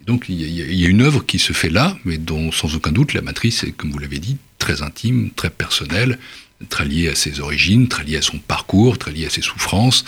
donc 0.08 0.26
il 0.30 0.42
y, 0.42 0.86
a 0.86 0.88
une 0.88 1.02
œuvre 1.02 1.26
qui 1.26 1.38
se 1.38 1.52
fait 1.52 1.70
là, 1.70 1.98
mais 2.06 2.18
dont 2.18 2.50
sans 2.52 2.76
aucun 2.76 2.94
doute 2.94 3.14
la 3.14 3.22
matrice 3.22 3.66
est, 3.66 3.74
comme 3.74 3.92
vous 3.92 4.00
l'avez 4.00 4.20
dit, 4.20 4.38
très 4.58 4.82
intime, 4.82 5.32
très 5.36 5.50
personnelle, 5.50 6.18
très 6.70 6.86
liée 6.86 7.10
à 7.10 7.16
ses 7.16 7.42
origines, 7.42 7.90
très 7.90 8.06
liée 8.06 8.16
à 8.16 8.22
son 8.22 8.40
parcours, 8.40 8.98
très 8.98 9.12
liée 9.12 9.26
à 9.26 9.30
ses 9.30 9.42
souffrances. 9.42 10.06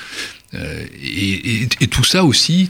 et, 0.54 1.88
tout 1.88 2.06
ça 2.06 2.24
aussi 2.24 2.70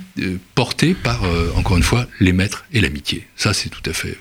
porté 0.55 0.95
par, 0.95 1.21
encore 1.55 1.77
une 1.77 1.83
fois, 1.83 2.07
les 2.19 2.33
maîtres 2.33 2.65
et 2.73 2.81
l'amitié. 2.81 3.27
Ça, 3.35 3.53
c'est 3.53 3.69
tout 3.69 3.87
à 3.87 3.93
fait 3.93 4.17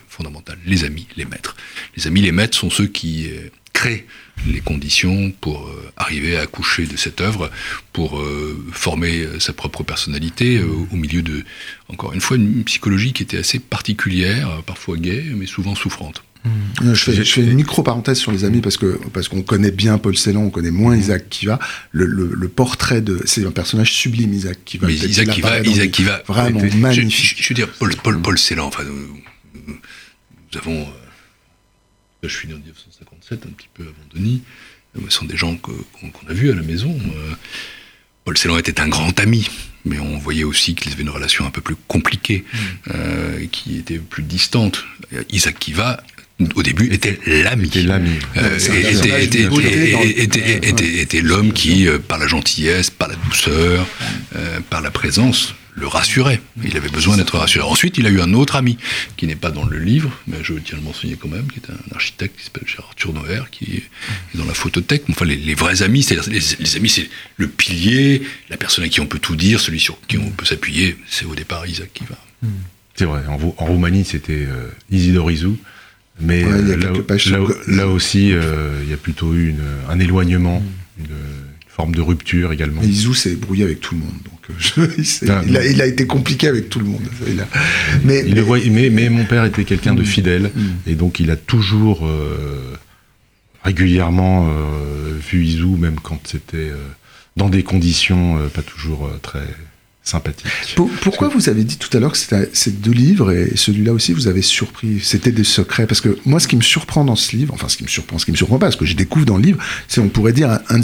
Les 0.66 0.84
amis, 0.84 1.06
les 1.16 1.24
maîtres. 1.24 1.56
Les 1.96 2.06
amis, 2.06 2.20
les 2.20 2.32
maîtres 2.32 2.56
sont 2.56 2.70
ceux 2.70 2.86
qui 2.86 3.28
euh, 3.28 3.48
créent 3.72 4.06
les 4.46 4.60
conditions 4.60 5.32
pour 5.40 5.66
euh, 5.66 5.90
arriver 5.96 6.36
à 6.36 6.42
accoucher 6.42 6.86
de 6.86 6.96
cette 6.96 7.20
œuvre, 7.20 7.50
pour 7.92 8.18
euh, 8.18 8.64
former 8.72 9.26
sa 9.38 9.52
propre 9.52 9.82
personnalité 9.82 10.60
au 10.62 10.96
milieu 10.96 11.22
de, 11.22 11.44
encore 11.88 12.12
une 12.12 12.20
fois, 12.20 12.36
une 12.36 12.64
psychologie 12.64 13.12
qui 13.12 13.22
était 13.22 13.38
assez 13.38 13.58
particulière, 13.58 14.62
parfois 14.64 14.96
gaie, 14.96 15.24
mais 15.34 15.46
souvent 15.46 15.74
souffrante. 15.74 16.22
Mmh. 16.44 16.94
Je, 16.94 17.22
fais, 17.22 17.42
une 17.42 17.52
micro-parenthèse 17.52 18.18
sur 18.18 18.32
les 18.32 18.44
amis 18.44 18.62
parce 18.62 18.78
que 18.78 18.98
parce 19.12 19.28
qu'on 19.28 19.42
connaît 19.42 19.70
bien 19.70 19.98
Paul 19.98 20.16
Celan, 20.16 20.44
on 20.44 20.50
connaît 20.50 20.70
moins 20.70 20.96
mmh. 20.96 21.00
Isaac 21.00 21.28
Kiva. 21.28 21.58
Le, 21.92 22.06
le, 22.06 22.48
portrait 22.48 23.02
de 23.02 23.20
c'est 23.26 23.44
un 23.44 23.50
personnage 23.50 23.92
sublime 23.92 24.32
Isaac 24.32 24.58
Kiva. 24.64 24.86
Mais 24.86 24.94
Isaac 24.94 25.28
Kiva, 25.28 25.60
Isaac 25.60 25.90
Kiva, 25.90 26.22
vraiment 26.26 26.62
magnifique. 26.76 27.42
Je, 27.42 27.48
veux 27.50 27.54
dire 27.54 27.68
Paul 27.78 27.94
Paul, 28.02 28.22
Paul 28.22 28.38
Celan, 28.38 28.66
enfin 28.68 28.84
nous 30.52 30.58
avons. 30.58 30.82
Euh, 30.82 30.84
je 32.22 32.28
suis 32.28 32.48
né 32.48 32.54
en 32.54 32.58
1957, 32.58 33.46
un 33.46 33.50
petit 33.50 33.68
peu 33.72 33.82
avant 33.82 33.92
Denis. 34.14 34.42
Euh, 34.96 35.00
ce 35.08 35.16
sont 35.16 35.24
des 35.24 35.36
gens 35.36 35.56
qu'on 35.56 36.28
a 36.28 36.32
vus 36.32 36.50
à 36.50 36.54
la 36.54 36.62
maison. 36.62 36.90
Euh, 36.90 37.34
Paul 38.24 38.36
Celan 38.36 38.58
était 38.58 38.80
un 38.80 38.88
grand 38.88 39.18
ami, 39.18 39.48
mais 39.84 39.98
on 39.98 40.18
voyait 40.18 40.44
aussi 40.44 40.74
qu'ils 40.74 40.92
avaient 40.92 41.02
une 41.02 41.10
relation 41.10 41.46
un 41.46 41.50
peu 41.50 41.62
plus 41.62 41.76
compliquée, 41.88 42.44
mm. 42.86 43.46
qui 43.50 43.78
était 43.78 43.98
plus 43.98 44.22
distante. 44.22 44.84
Isaac 45.30 45.58
Kiva, 45.58 46.02
au 46.54 46.62
début, 46.62 46.92
était 46.92 47.18
l'ami. 47.26 47.66
Était 47.66 47.82
l'ami. 47.82 48.10
Euh, 48.36 48.58
était 51.02 51.20
l'homme 51.20 51.52
qui, 51.52 51.86
euh, 51.86 51.98
par 51.98 52.18
la 52.18 52.26
gentillesse, 52.26 52.90
par 52.90 53.08
la 53.08 53.16
douceur, 53.16 53.86
euh, 54.36 54.60
par 54.70 54.80
la 54.80 54.90
présence, 54.90 55.54
le 55.74 55.86
rassurait. 55.86 56.40
Il 56.64 56.76
avait 56.76 56.88
besoin 56.88 57.16
d'être 57.16 57.38
rassuré. 57.38 57.64
Ensuite, 57.64 57.98
il 57.98 58.06
a 58.06 58.10
eu 58.10 58.20
un 58.20 58.34
autre 58.34 58.56
ami, 58.56 58.76
qui 59.16 59.26
n'est 59.26 59.36
pas 59.36 59.50
dans 59.50 59.64
le 59.64 59.78
livre, 59.78 60.10
mais 60.26 60.38
je 60.42 60.54
tiens 60.54 60.78
à 60.78 60.80
le 60.80 60.84
mentionner 60.84 61.16
quand 61.16 61.28
même, 61.28 61.46
qui 61.50 61.58
est 61.58 61.70
un 61.70 61.94
architecte 61.94 62.38
qui 62.38 62.44
s'appelle 62.44 62.66
Gérard 62.66 62.94
Turnoer, 62.94 63.50
qui 63.50 63.76
est 63.76 64.38
dans 64.38 64.44
la 64.44 64.54
photothèque. 64.54 65.04
Enfin, 65.10 65.24
les, 65.24 65.54
vrais 65.54 65.82
amis, 65.82 66.02
c'est-à-dire 66.02 66.30
les, 66.30 66.76
amis, 66.76 66.88
c'est 66.88 67.08
le 67.36 67.48
pilier, 67.48 68.22
la 68.48 68.56
personne 68.56 68.84
à 68.84 68.88
qui 68.88 69.00
on 69.00 69.06
peut 69.06 69.18
tout 69.18 69.36
dire, 69.36 69.60
celui 69.60 69.80
sur 69.80 69.98
qui 70.06 70.18
on 70.18 70.30
peut 70.30 70.44
s'appuyer. 70.44 70.96
C'est 71.08 71.24
au 71.24 71.34
départ 71.34 71.66
Isaac 71.66 71.90
qui 71.92 72.04
va. 72.04 72.16
C'est 72.94 73.04
vrai. 73.04 73.22
En, 73.28 73.36
Roumanie, 73.36 74.04
c'était 74.04 74.46
Isidore 74.90 75.30
Izou. 75.30 75.56
Mais 76.20 76.44
là, 77.68 77.88
aussi, 77.88 78.32
euh, 78.32 78.82
il 78.84 78.90
y 78.90 78.92
a 78.92 78.96
plutôt 78.96 79.34
eu 79.34 79.54
un 79.88 79.98
éloignement, 79.98 80.60
mm. 80.60 81.04
une, 81.04 81.16
forme 81.68 81.94
de 81.94 82.00
rupture 82.02 82.52
également. 82.52 82.82
Isou 82.82 83.14
s'est 83.14 83.36
brouillé 83.36 83.64
avec 83.64 83.80
tout 83.80 83.94
le 83.94 84.00
monde, 84.00 84.16
donc 84.24 84.39
euh, 84.78 85.28
ah, 85.28 85.42
il, 85.46 85.80
a, 85.80 85.86
été 85.86 86.06
compliqué 86.06 86.48
avec 86.48 86.68
tout 86.68 86.78
le 86.78 86.86
monde. 86.86 87.02
mais, 88.04 88.24
mais, 88.90 89.08
mon 89.08 89.24
père 89.24 89.44
était 89.44 89.64
quelqu'un 89.64 89.94
de 89.94 90.02
mm. 90.02 90.06
fidèle, 90.06 90.50
mm. 90.54 90.68
et 90.86 90.94
donc 90.94 91.20
il 91.20 91.30
a 91.30 91.36
toujours 91.36 92.06
euh, 92.06 92.76
régulièrement 93.64 94.48
vu 95.30 95.44
Isou, 95.44 95.76
même 95.76 95.96
quand 96.02 96.20
c'était 96.24 96.72
dans 97.36 97.48
des 97.48 97.62
conditions 97.62 98.38
pas 98.54 98.62
toujours 98.62 99.10
très 99.22 99.46
sympathique. 100.10 100.46
pourquoi 101.02 101.28
vous 101.28 101.48
avez 101.48 101.64
dit 101.64 101.76
tout 101.76 101.94
à 101.96 102.00
l'heure 102.00 102.12
que 102.12 102.18
ces 102.52 102.70
deux 102.70 102.92
livres 102.92 103.32
et 103.32 103.52
celui-là 103.54 103.92
aussi 103.92 104.12
vous 104.12 104.28
avez 104.28 104.42
surpris 104.42 105.00
C'était 105.02 105.32
des 105.32 105.44
secrets? 105.44 105.86
Parce 105.86 106.00
que 106.00 106.18
moi, 106.26 106.40
ce 106.40 106.48
qui 106.48 106.56
me 106.56 106.62
surprend 106.62 107.04
dans 107.04 107.16
ce 107.16 107.36
livre, 107.36 107.54
enfin, 107.54 107.68
ce 107.68 107.76
qui 107.76 107.84
me 107.84 107.88
surprend, 107.88 108.18
ce 108.18 108.24
qui 108.24 108.32
me 108.32 108.36
surprend 108.36 108.58
pas, 108.58 108.70
ce 108.70 108.76
que 108.76 108.86
je 108.86 108.94
découvre 108.94 109.26
dans 109.26 109.36
le 109.36 109.42
livre, 109.42 109.58
c'est, 109.88 110.00
on 110.00 110.08
pourrait 110.08 110.32
dire, 110.32 110.58
un, 110.68 110.78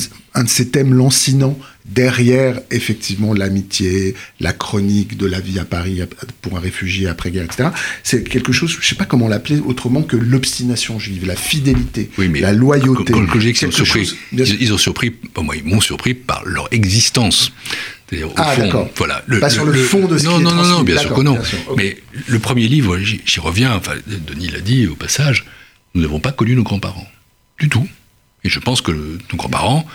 de 0.44 0.48
ces 0.48 0.68
thèmes 0.68 0.94
lancinants 0.94 1.58
derrière, 1.86 2.60
effectivement, 2.70 3.32
l'amitié, 3.32 4.14
la 4.40 4.52
chronique 4.52 5.16
de 5.16 5.26
la 5.26 5.40
vie 5.40 5.58
à 5.58 5.64
Paris 5.64 6.00
pour 6.42 6.56
un 6.56 6.60
réfugié 6.60 7.06
après-guerre, 7.08 7.44
etc. 7.44 7.68
C'est 8.02 8.24
quelque 8.24 8.52
chose, 8.52 8.76
je 8.80 8.86
sais 8.86 8.96
pas 8.96 9.04
comment 9.04 9.28
l'appeler 9.28 9.60
autrement 9.60 10.02
que 10.02 10.16
l'obstination 10.16 10.98
juive, 10.98 11.26
la 11.26 11.36
fidélité, 11.36 12.10
la 12.18 12.52
loyauté. 12.52 13.12
Quand, 13.12 13.26
quand, 13.26 13.40
ils, 13.40 13.72
surpris, 13.72 14.14
ils, 14.32 14.72
ont 14.72 14.78
surpris, 14.78 15.14
moi, 15.40 15.56
ils 15.56 15.64
m'ont 15.64 15.80
surpris 15.80 16.14
par 16.14 16.44
leur 16.44 16.68
existence 16.72 17.52
ah, 18.36 18.56
d'accord. 18.56 18.88
Voilà, 18.96 19.22
pas 19.40 19.50
sur 19.50 19.64
le, 19.64 19.72
fond 19.72 20.06
de 20.06 20.18
ce 20.18 20.26
non, 20.26 20.38
qui 20.38 20.44
non, 20.44 20.54
non, 20.54 20.64
non, 20.64 20.82
bien 20.82 20.98
sûr 20.98 21.14
que 21.14 21.22
non. 21.22 21.38
Mais 21.76 21.98
le 22.26 22.38
premier 22.38 22.68
livre, 22.68 22.98
j'y 22.98 23.40
reviens, 23.40 23.74
enfin, 23.74 23.92
Denis 24.06 24.48
l'a 24.48 24.60
dit 24.60 24.86
au 24.86 24.94
passage, 24.94 25.44
nous 25.94 26.02
n'avons 26.02 26.20
pas 26.20 26.32
connu 26.32 26.54
nos 26.54 26.62
grands-parents. 26.62 27.08
Du 27.58 27.68
tout. 27.68 27.88
Et 28.44 28.48
je 28.48 28.60
pense 28.60 28.80
que 28.80 28.92
nos 28.92 29.36
grands-parents, 29.36 29.86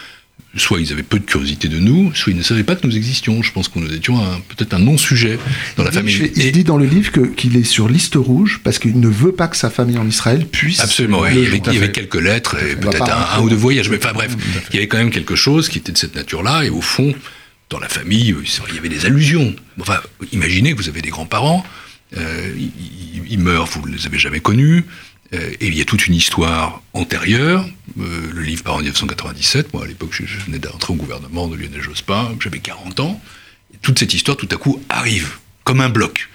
soit 0.58 0.82
ils 0.82 0.92
avaient 0.92 1.04
peu 1.04 1.20
de 1.20 1.24
curiosité 1.24 1.70
de 1.70 1.80
nous, 1.80 2.14
soit 2.14 2.34
ils 2.34 2.38
ne 2.38 2.44
savaient 2.44 2.64
pas 2.64 2.76
que 2.76 2.86
nous 2.86 2.98
existions. 2.98 3.42
Je 3.42 3.52
pense 3.54 3.70
que 3.70 3.80
nous 3.80 3.94
étions 3.94 4.18
peut-être 4.50 4.74
un 4.74 4.80
non-sujet 4.80 5.40
dans 5.78 5.84
la 5.84 5.92
famille. 5.92 6.32
Il, 6.36 6.52
dit 6.52 6.64
dans 6.64 6.78
le 6.78 6.86
livre 6.86 7.12
qu'il 7.36 7.56
est 7.56 7.64
sur 7.64 7.88
liste 7.88 8.16
rouge 8.16 8.60
parce 8.64 8.80
qu'il 8.80 9.00
ne 9.00 9.08
veut 9.08 9.32
pas 9.32 9.48
que 9.48 9.56
sa 9.56 9.70
famille 9.70 9.98
en 9.98 10.08
Israël 10.08 10.46
puisse. 10.46 10.82
Absolument, 10.82 11.26
il, 11.28 11.40
y 11.44 11.78
avait, 11.78 11.92
quelques 11.92 12.16
lettres 12.16 12.58
et 12.62 12.76
peut-être 12.76 13.04
un, 13.04 13.38
un, 13.38 13.42
ou 13.42 13.50
deux 13.50 13.56
voyages. 13.56 13.90
Mais 13.90 13.98
enfin 13.98 14.14
bref, 14.14 14.36
il 14.72 14.76
y 14.76 14.78
avait 14.80 14.88
quand 14.88 14.98
même 14.98 15.12
quelque 15.12 15.36
chose 15.36 15.70
qui 15.70 15.78
était 15.78 15.94
de 15.94 15.98
cette 15.98 16.16
nature-là. 16.16 16.66
Et 16.66 16.70
au 16.70 16.82
fond, 16.82 17.14
dans 17.72 17.80
la 17.80 17.90
famille, 17.90 18.36
il 18.70 18.76
y 18.76 18.78
avait 18.78 18.90
des 18.90 19.06
allusions. 19.06 19.56
Enfin, 19.80 20.00
imaginez 20.32 20.74
que 20.74 20.78
vous 20.78 20.90
avez 20.90 21.02
des 21.02 21.10
grands-parents, 21.10 21.66
euh, 22.18 22.54
ils, 23.30 23.40
meurent, 23.40 23.66
vous 23.66 23.88
ne 23.88 23.96
les 23.96 24.06
avez 24.06 24.20
jamais 24.20 24.42
connus, 24.42 24.84
euh, 25.34 25.52
et 25.62 25.68
il 25.68 25.76
y 25.76 25.82
a 25.82 25.86
toute 25.86 26.06
une 26.06 26.14
histoire 26.14 26.84
antérieure. 26.94 27.66
Euh, 28.00 28.30
le 28.34 28.42
livre 28.42 28.64
part 28.64 28.76
en 28.76 28.80
1997, 28.80 29.74
moi 29.74 29.86
à 29.86 29.88
l'époque 29.88 30.12
je, 30.12 30.26
venais 30.46 30.60
d'entrer 30.60 30.94
au 30.94 30.98
gouvernement 30.98 31.48
de 31.48 31.56
Lionel 31.56 31.82
Jospin, 31.82 32.36
j'avais 32.42 32.60
40 32.60 33.00
ans, 33.00 33.22
et 33.74 33.78
toute 33.78 33.98
cette 33.98 34.14
histoire 34.14 34.36
tout 34.36 34.50
à 34.52 34.58
coup 34.58 34.84
arrive, 34.90 35.38
comme 35.64 35.80
un 35.80 35.90
bloc, 35.90 36.30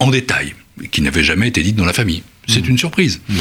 en 0.00 0.10
détail, 0.10 0.54
qui 0.90 1.02
n'avait 1.02 1.24
jamais 1.24 1.48
été 1.48 1.62
dite 1.62 1.76
dans 1.76 1.84
la 1.84 1.92
famille. 1.92 2.24
C'est 2.48 2.66
mmh. 2.66 2.70
une 2.70 2.78
surprise, 2.78 3.20
mmh. 3.28 3.34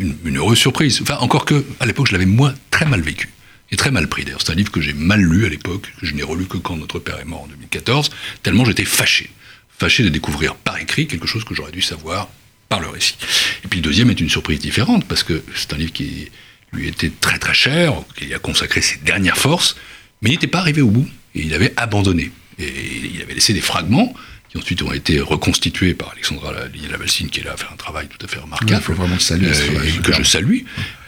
une, 0.00 0.16
une, 0.24 0.36
heureuse 0.38 0.58
surprise. 0.58 0.98
Enfin, 1.02 1.18
encore 1.18 1.44
que, 1.44 1.64
à 1.78 1.86
l'époque, 1.86 2.08
je 2.08 2.12
l'avais 2.12 2.26
moi 2.26 2.52
très 2.70 2.86
mal 2.86 3.00
vécu 3.02 3.28
et 3.70 3.76
très 3.76 3.90
mal 3.90 4.08
pris. 4.08 4.24
D'ailleurs, 4.24 4.40
c'est 4.44 4.52
un 4.52 4.56
livre 4.56 4.70
que 4.70 4.80
j'ai 4.80 4.92
mal 4.92 5.20
lu 5.20 5.46
à 5.46 5.48
l'époque, 5.48 5.92
que 6.00 6.06
je 6.06 6.14
n'ai 6.14 6.22
relu 6.22 6.46
que 6.46 6.56
quand 6.56 6.76
notre 6.76 6.98
père 6.98 7.18
est 7.18 7.24
mort 7.24 7.42
en 7.42 7.46
2014, 7.48 8.10
tellement 8.42 8.64
j'étais 8.64 8.84
fâché. 8.84 9.30
Fâché 9.78 10.02
de 10.02 10.08
découvrir 10.08 10.54
par 10.54 10.78
écrit 10.78 11.06
quelque 11.06 11.26
chose 11.26 11.44
que 11.44 11.54
j'aurais 11.54 11.72
dû 11.72 11.82
savoir 11.82 12.28
par 12.68 12.80
le 12.80 12.88
récit. 12.88 13.16
Et 13.64 13.68
puis 13.68 13.80
le 13.80 13.84
deuxième 13.84 14.10
est 14.10 14.20
une 14.20 14.30
surprise 14.30 14.58
différente, 14.58 15.04
parce 15.06 15.22
que 15.22 15.42
c'est 15.54 15.72
un 15.72 15.76
livre 15.76 15.92
qui 15.92 16.30
lui 16.72 16.88
était 16.88 17.10
très 17.20 17.38
très 17.38 17.54
cher, 17.54 17.94
qu'il 18.16 18.32
a 18.34 18.38
consacré 18.38 18.80
ses 18.80 18.98
dernières 18.98 19.38
forces, 19.38 19.76
mais 20.22 20.30
il 20.30 20.32
n'était 20.32 20.46
pas 20.46 20.60
arrivé 20.60 20.82
au 20.82 20.90
bout, 20.90 21.08
et 21.34 21.42
il 21.42 21.54
avait 21.54 21.72
abandonné. 21.76 22.30
Et 22.58 23.10
il 23.14 23.20
avait 23.22 23.34
laissé 23.34 23.52
des 23.52 23.60
fragments 23.60 24.14
qui 24.56 24.62
ensuite 24.62 24.82
ont 24.82 24.92
été 24.92 25.20
reconstitués 25.20 25.94
par 25.94 26.10
Alexandra 26.12 26.52
Lavalsine, 26.90 27.28
qui 27.28 27.40
est 27.40 27.44
là 27.44 27.52
à 27.52 27.56
faire 27.56 27.72
un 27.72 27.76
travail 27.76 28.08
tout 28.08 28.24
à 28.24 28.28
fait 28.28 28.38
remarquable. 28.38 28.80
Il 28.80 28.84
faut 28.84 28.94
vraiment 28.94 29.14
le 29.14 29.20
saluer. 29.20 29.48
Euh, 29.48 30.02
que 30.02 30.12
je 30.12 30.22
salue, 30.22 30.60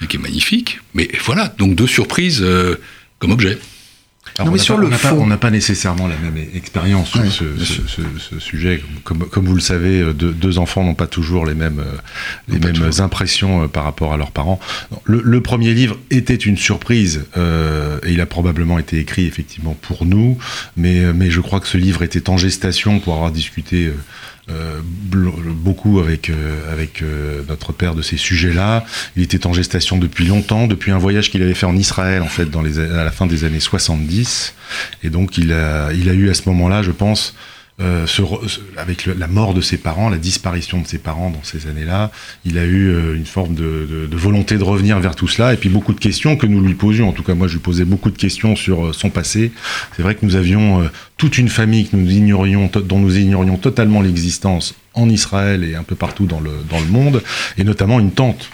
et 0.03 0.07
qui 0.07 0.17
est 0.17 0.21
magnifique. 0.21 0.81
Mais 0.95 1.09
voilà, 1.25 1.55
donc 1.59 1.75
deux 1.75 1.87
surprises 1.87 2.41
euh, 2.43 2.77
comme 3.19 3.33
objet 3.33 3.59
on 4.39 5.27
n'a 5.27 5.37
pas, 5.37 5.51
nécessairement 5.51 6.07
la 6.07 6.17
même 6.17 6.37
expérience 6.55 7.11
sur 7.11 7.25
ce, 7.33 8.39
sujet. 8.39 8.83
Comme, 9.05 9.47
vous 9.47 9.55
le 9.55 9.61
savez, 9.61 10.01
euh, 10.01 10.13
deux, 10.13 10.59
enfants 10.59 10.85
n'ont 10.85 10.95
pas 10.95 11.07
toujours 11.07 11.47
les 11.47 11.55
mêmes, 11.55 11.81
euh, 11.81 11.99
les 12.49 12.59
mêmes 12.59 12.91
impressions 12.99 13.65
euh, 13.65 13.67
par 13.67 13.85
rapport 13.85 14.13
à 14.13 14.17
leurs 14.17 14.31
parents. 14.31 14.61
Le, 15.05 15.41
premier 15.41 15.73
livre 15.73 15.99
était 16.11 16.35
une 16.35 16.57
surprise 16.57 17.25
et 17.37 18.13
il 18.13 18.21
a 18.21 18.27
probablement 18.27 18.79
été 18.79 18.99
écrit 18.99 19.27
effectivement 19.27 19.77
pour 19.81 20.05
nous, 20.05 20.37
mais, 20.77 21.13
mais 21.15 21.31
je 21.31 21.41
crois 21.41 21.61
que 21.61 21.69
ce 21.69 21.79
livre 21.79 22.03
était 22.03 22.29
en 22.29 22.37
gestation 22.37 23.01
pour 23.01 23.15
avoir 23.15 23.31
discuté 23.31 23.91
euh, 24.51 24.81
beaucoup 24.83 26.01
avec, 26.01 26.31
euh, 26.31 26.73
avec 26.73 27.03
euh, 27.03 27.43
notre 27.49 27.73
père 27.73 27.95
de 27.95 28.03
ces 28.03 28.17
sujets-là. 28.17 28.85
Il 29.15 29.23
était 29.23 29.47
en 29.47 29.53
gestation 29.53 29.99
depuis 29.99 30.27
longtemps, 30.27 30.67
depuis 30.67 30.91
un 30.91 30.99
voyage 30.99 31.31
qu'il 31.31 31.43
avait 31.43 31.55
fait 31.55 31.67
en 31.67 31.77
Israël, 31.77 32.23
en 32.23 32.29
fait, 32.29 32.47
dans 32.47 32.63
les, 32.63 32.79
à 32.79 33.05
la 33.05 33.11
fin 33.11 33.27
des 33.27 33.45
années 33.45 33.61
70. 33.61 34.55
Et 35.03 35.11
donc, 35.11 35.37
il 35.37 35.53
a, 35.53 35.93
il 35.93 36.09
a 36.09 36.15
eu 36.15 36.31
à 36.31 36.35
ce 36.35 36.49
moment-là, 36.49 36.83
je 36.83 36.93
pense, 36.93 37.35
euh, 37.81 38.07
avec 38.77 39.07
la 39.07 39.29
mort 39.29 39.55
de 39.55 39.61
ses 39.61 39.77
parents, 39.77 40.09
la 40.09 40.17
disparition 40.17 40.81
de 40.81 40.87
ses 40.87 40.99
parents 40.99 41.31
dans 41.31 41.45
ces 41.45 41.69
années-là, 41.69 42.11
il 42.45 42.59
a 42.59 42.65
eu 42.65 42.89
euh, 42.89 43.15
une 43.15 43.25
forme 43.25 43.55
de, 43.55 44.09
volonté 44.11 44.59
de 44.59 44.65
revenir 44.65 44.99
vers 44.99 45.15
tout 45.15 45.29
cela, 45.29 45.55
et 45.55 45.57
puis 45.57 45.69
beaucoup 45.69 45.93
de 45.93 46.01
questions 46.01 46.37
que 46.37 46.47
nous 46.47 46.61
lui 46.61 46.75
posions. 46.75 47.09
En 47.09 47.13
tout 47.13 47.23
cas, 47.23 47.35
moi, 47.35 47.47
je 47.47 47.53
lui 47.53 47.61
posais 47.61 47.85
beaucoup 47.85 48.11
de 48.11 48.19
questions 48.19 48.57
sur 48.57 48.87
euh, 48.87 48.93
son 48.93 49.11
passé. 49.11 49.53
C'est 49.97 50.03
vrai 50.03 50.17
que 50.17 50.27
nous 50.27 50.35
avions 50.35 50.91
toute 51.17 51.39
une 51.39 51.49
famille 51.49 51.89
que 51.89 51.97
nous 51.97 52.11
ignorions, 52.11 52.69
dont 52.85 52.99
nous 52.99 53.17
ignorions 53.17 53.57
totalement 53.57 54.01
l'existence 54.01 54.75
en 54.95 55.09
Israël 55.09 55.63
et 55.63 55.77
un 55.77 55.85
peu 55.85 55.95
partout 55.95 56.27
dans 56.27 56.41
le, 56.41 56.51
dans 56.69 56.81
le 56.81 56.87
monde, 56.87 57.23
et 57.59 57.65
notamment 57.65 58.01
une 58.01 58.11
tante. 58.11 58.51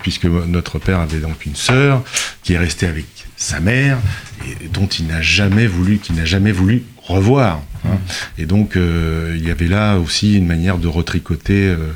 puisque 0.00 0.24
notre 0.24 0.78
père 0.78 1.00
avait 1.00 1.20
donc 1.20 1.44
une 1.44 1.54
sœur 1.54 2.02
qui 2.42 2.54
est 2.54 2.58
restée 2.58 2.86
avec 2.86 3.06
sa 3.36 3.60
mère 3.60 3.98
et 4.46 4.68
dont 4.68 4.86
il 4.86 5.06
n'a 5.06 5.20
jamais 5.20 5.66
voulu, 5.66 5.98
qui 5.98 6.12
n'a 6.14 6.24
jamais 6.24 6.52
voulu 6.52 6.82
revoir. 7.10 7.62
Hein. 7.84 7.98
Et 8.38 8.46
donc, 8.46 8.76
euh, 8.76 9.34
il 9.36 9.46
y 9.46 9.50
avait 9.50 9.68
là 9.68 9.98
aussi 9.98 10.36
une 10.36 10.46
manière 10.46 10.78
de 10.78 10.88
retricoter 10.88 11.68
euh, 11.68 11.92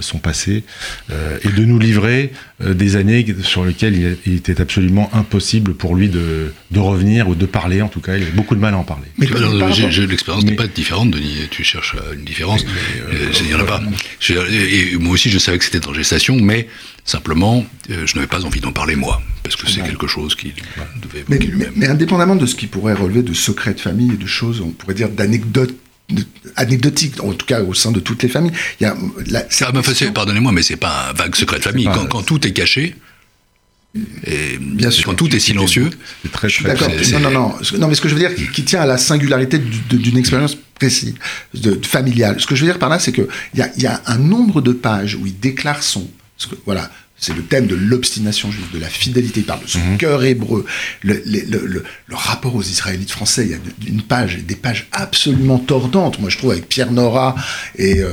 son 0.00 0.18
passé 0.18 0.64
et 1.10 1.48
de 1.48 1.64
nous 1.64 1.78
livrer 1.78 2.32
des 2.64 2.96
années 2.96 3.24
sur 3.42 3.64
lesquelles 3.64 4.18
il, 4.26 4.34
était 4.34 4.60
absolument 4.60 5.10
impossible 5.12 5.74
pour 5.74 5.94
lui 5.94 6.08
de, 6.08 6.52
revenir 6.74 7.28
ou 7.28 7.34
de 7.34 7.46
parler. 7.46 7.82
En 7.82 7.88
tout 7.88 8.00
cas, 8.00 8.16
il 8.16 8.22
avait 8.22 8.32
beaucoup 8.32 8.54
de 8.54 8.60
mal 8.60 8.74
à 8.74 8.78
en 8.78 8.84
parler. 8.84 9.06
Mais 9.18 9.26
l'expérience 9.26 10.44
n'est 10.44 10.52
pas 10.52 10.66
différente, 10.66 11.10
Denis. 11.10 11.48
Tu 11.50 11.64
cherches 11.64 11.96
une 12.14 12.24
différence. 12.24 12.64
il 13.40 13.46
n'y 13.46 13.54
en 13.54 13.60
a 13.60 13.64
pas. 13.64 13.82
et 14.50 14.96
moi 14.96 15.14
aussi, 15.14 15.30
je 15.30 15.38
savais 15.38 15.58
que 15.58 15.64
c'était 15.64 15.86
en 15.86 15.94
gestation, 15.94 16.36
mais 16.36 16.68
Simplement, 17.06 17.64
euh, 17.90 18.04
je 18.04 18.16
n'avais 18.16 18.26
pas 18.26 18.44
envie 18.44 18.60
d'en 18.60 18.72
parler 18.72 18.96
moi, 18.96 19.22
parce 19.44 19.54
que 19.54 19.70
c'est 19.70 19.80
quelque 19.80 20.08
chose 20.08 20.34
qui 20.34 20.52
devait 21.00 21.24
mais. 21.28 21.38
Mais, 21.76 21.86
indépendamment 21.86 22.34
de 22.34 22.46
ce 22.46 22.56
qui 22.56 22.66
pourrait 22.66 22.94
relever 22.94 23.22
de 23.22 23.32
secrets 23.32 23.74
de 23.74 23.80
famille 23.80 24.14
et 24.14 24.16
de 24.16 24.26
choses, 24.26 24.60
on 24.60 24.70
pourrait 24.70 24.94
dire 24.94 25.08
d'anecdotes 25.08 25.76
anecdotiques, 26.54 27.22
en 27.22 27.32
tout 27.32 27.46
cas 27.46 27.62
au 27.62 27.74
sein 27.74 27.90
de 27.90 28.00
toutes 28.00 28.22
les 28.22 28.28
familles. 28.28 28.52
Il 28.80 28.84
y 28.84 28.86
a 28.86 28.96
la, 29.26 29.44
ah, 29.60 29.72
pardonnez-moi, 30.14 30.52
mais 30.52 30.62
c'est 30.62 30.76
pas 30.76 31.10
un 31.10 31.12
vague 31.12 31.34
secret 31.34 31.58
de 31.58 31.64
famille. 31.64 31.88
Quand, 32.08 32.22
tout 32.22 32.46
est 32.46 32.52
caché, 32.52 32.94
et 34.24 34.58
Bien 34.58 34.90
sûr. 34.90 35.06
quand 35.06 35.14
tout 35.14 35.34
est 35.34 35.40
silencieux, 35.40 35.90
c'est 36.22 36.30
très, 36.30 36.48
très 36.48 36.64
D'accord. 36.64 36.90
Non, 37.12 37.20
non, 37.20 37.30
non. 37.30 37.54
Non, 37.78 37.88
mais 37.88 37.94
ce 37.94 38.00
que 38.00 38.08
je 38.08 38.14
veux 38.14 38.20
dire, 38.20 38.34
qui, 38.52 38.64
tient 38.64 38.82
à 38.82 38.86
la 38.86 38.98
singularité 38.98 39.58
d'une 39.58 40.18
expérience 40.18 40.56
précise, 40.74 41.14
de, 41.54 41.78
familiale. 41.82 42.38
Ce 42.38 42.46
que 42.46 42.54
je 42.54 42.64
veux 42.64 42.70
dire 42.70 42.78
par 42.78 42.90
là, 42.90 42.98
c'est 42.98 43.12
qu'il 43.12 43.26
y 43.54 43.62
a, 43.62 43.70
y 43.78 43.86
a 43.86 44.02
un 44.06 44.18
nombre 44.18 44.60
de 44.60 44.72
pages 44.72 45.14
où 45.14 45.26
il 45.26 45.38
déclare 45.38 45.82
son, 45.82 46.08
voilà, 46.66 46.90
C'est 47.18 47.34
le 47.34 47.42
thème 47.42 47.66
de 47.66 47.74
l'obstination 47.74 48.50
juive, 48.50 48.66
de 48.74 48.78
la 48.78 48.88
fidélité. 48.88 49.40
Il 49.40 49.46
parle 49.46 49.62
de 49.62 49.68
son 49.68 49.78
mhm. 49.78 49.96
cœur 49.96 50.22
hébreu. 50.24 50.66
Le, 51.02 51.22
le, 51.26 51.82
rapport 52.10 52.54
aux 52.54 52.62
Israélites 52.62 53.10
français, 53.10 53.44
il 53.46 53.50
y 53.50 53.54
a 53.54 53.58
une 53.88 54.02
page, 54.02 54.38
des 54.38 54.54
pages 54.54 54.88
absolument 54.92 55.58
tordantes, 55.58 56.18
moi 56.18 56.28
je 56.28 56.38
trouve, 56.38 56.50
avec 56.50 56.68
Pierre 56.68 56.92
Nora 56.92 57.34
et, 57.76 58.00
euh, 58.00 58.10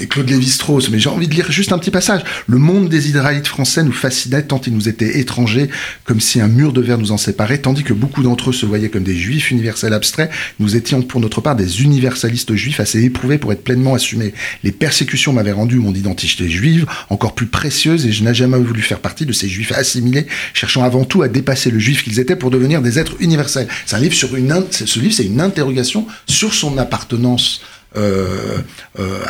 et 0.00 0.06
Claude 0.06 0.28
Lévi-Strauss. 0.28 0.90
Mais 0.90 0.98
j'ai 0.98 1.10
envie 1.10 1.28
de 1.28 1.34
lire 1.34 1.50
juste 1.50 1.72
un 1.72 1.78
petit 1.78 1.90
passage. 1.90 2.22
Le 2.46 2.58
monde 2.58 2.88
des 2.88 3.08
Israélites 3.08 3.46
français 3.46 3.82
nous 3.82 3.92
fascinait 3.92 4.42
tant 4.42 4.60
ils 4.66 4.74
nous 4.74 4.88
étaient 4.88 5.18
étrangers, 5.18 5.68
comme 6.04 6.20
si 6.20 6.40
un 6.40 6.48
mur 6.48 6.72
de 6.72 6.80
verre 6.80 6.98
nous 6.98 7.12
en 7.12 7.18
séparait, 7.18 7.58
tandis 7.58 7.82
que 7.82 7.92
beaucoup 7.92 8.22
d'entre 8.22 8.50
eux 8.50 8.52
se 8.52 8.66
voyaient 8.66 8.88
comme 8.88 9.04
des 9.04 9.16
juifs 9.16 9.50
universels 9.50 9.92
abstraits. 9.92 10.30
Nous 10.58 10.76
étions 10.76 11.02
pour 11.02 11.20
notre 11.20 11.40
part 11.40 11.56
des 11.56 11.82
universalistes 11.82 12.54
juifs 12.54 12.80
assez 12.80 13.02
éprouvés 13.02 13.38
pour 13.38 13.52
être 13.52 13.64
pleinement 13.64 13.94
assumés. 13.94 14.32
Les 14.62 14.72
persécutions 14.72 15.32
m'avaient 15.32 15.52
rendu 15.52 15.78
mon 15.78 15.94
identité 15.94 16.48
juive 16.48 16.86
encore 17.10 17.34
plus 17.34 17.46
précieuse 17.46 18.06
et 18.06 18.12
je 18.14 18.24
n'ai 18.24 18.34
jamais 18.34 18.58
voulu 18.58 18.82
faire 18.82 19.00
partie 19.00 19.26
de 19.26 19.32
ces 19.32 19.48
juifs 19.48 19.72
assimilés, 19.72 20.26
cherchant 20.52 20.82
avant 20.82 21.04
tout 21.04 21.22
à 21.22 21.28
dépasser 21.28 21.70
le 21.70 21.78
juif 21.78 22.02
qu'ils 22.04 22.20
étaient 22.20 22.36
pour 22.36 22.50
devenir 22.50 22.80
des 22.82 22.98
êtres 22.98 23.16
universels. 23.20 23.68
C'est 23.86 23.96
un 23.96 24.00
livre 24.00 24.14
sur 24.14 24.34
une, 24.36 24.64
ce 24.70 24.98
livre, 25.00 25.14
c'est 25.14 25.26
une 25.26 25.40
interrogation 25.40 26.06
sur 26.26 26.54
son 26.54 26.78
appartenance 26.78 27.60
euh, 27.96 28.58
euh, 28.98 29.20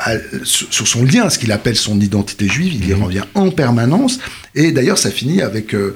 sur 0.44 0.88
son 0.88 1.04
lien, 1.04 1.28
ce 1.28 1.38
qu'il 1.38 1.52
appelle 1.52 1.76
son 1.76 2.00
identité 2.00 2.48
juive, 2.48 2.72
il 2.74 2.88
y 2.88 2.94
mhm. 2.94 3.02
revient 3.02 3.24
en 3.34 3.50
permanence. 3.50 4.20
Et 4.54 4.72
d'ailleurs, 4.72 4.96
ça 4.96 5.10
finit 5.10 5.42
avec 5.42 5.74
euh, 5.74 5.94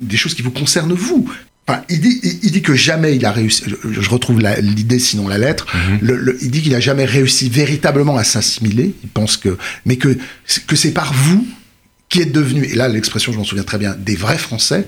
des 0.00 0.16
choses 0.16 0.34
qui 0.34 0.42
vous 0.42 0.52
concernent 0.52 0.92
vous. 0.92 1.28
Enfin, 1.66 1.82
il, 1.88 2.00
dit, 2.00 2.20
il, 2.42 2.52
dit 2.52 2.62
que 2.62 2.74
jamais 2.74 3.16
il 3.16 3.24
a 3.24 3.32
réussi. 3.32 3.64
Je, 3.66 4.10
retrouve 4.10 4.40
l'idée, 4.60 4.98
sinon 5.00 5.26
la 5.26 5.38
lettre. 5.38 5.66
Mhm. 5.74 6.36
il 6.40 6.50
dit 6.50 6.62
qu'il 6.62 6.74
a 6.74 6.80
jamais 6.80 7.04
réussi 7.04 7.48
véritablement 7.48 8.16
à 8.16 8.24
s'assimiler. 8.24 8.94
Il 9.02 9.08
pense 9.08 9.36
que, 9.36 9.56
mais 9.86 9.96
que 9.96 10.16
que 10.66 10.76
c'est 10.76 10.92
par 10.92 11.12
vous 11.12 11.46
qui 12.10 12.20
êtes 12.20 12.32
devenu, 12.32 12.64
et 12.64 12.74
là 12.74 12.88
l'expression 12.88 13.32
je 13.32 13.38
m'en 13.38 13.44
souviens 13.44 13.64
très 13.64 13.78
bien, 13.78 13.94
des 13.98 14.16
vrais 14.16 14.36
Français 14.36 14.86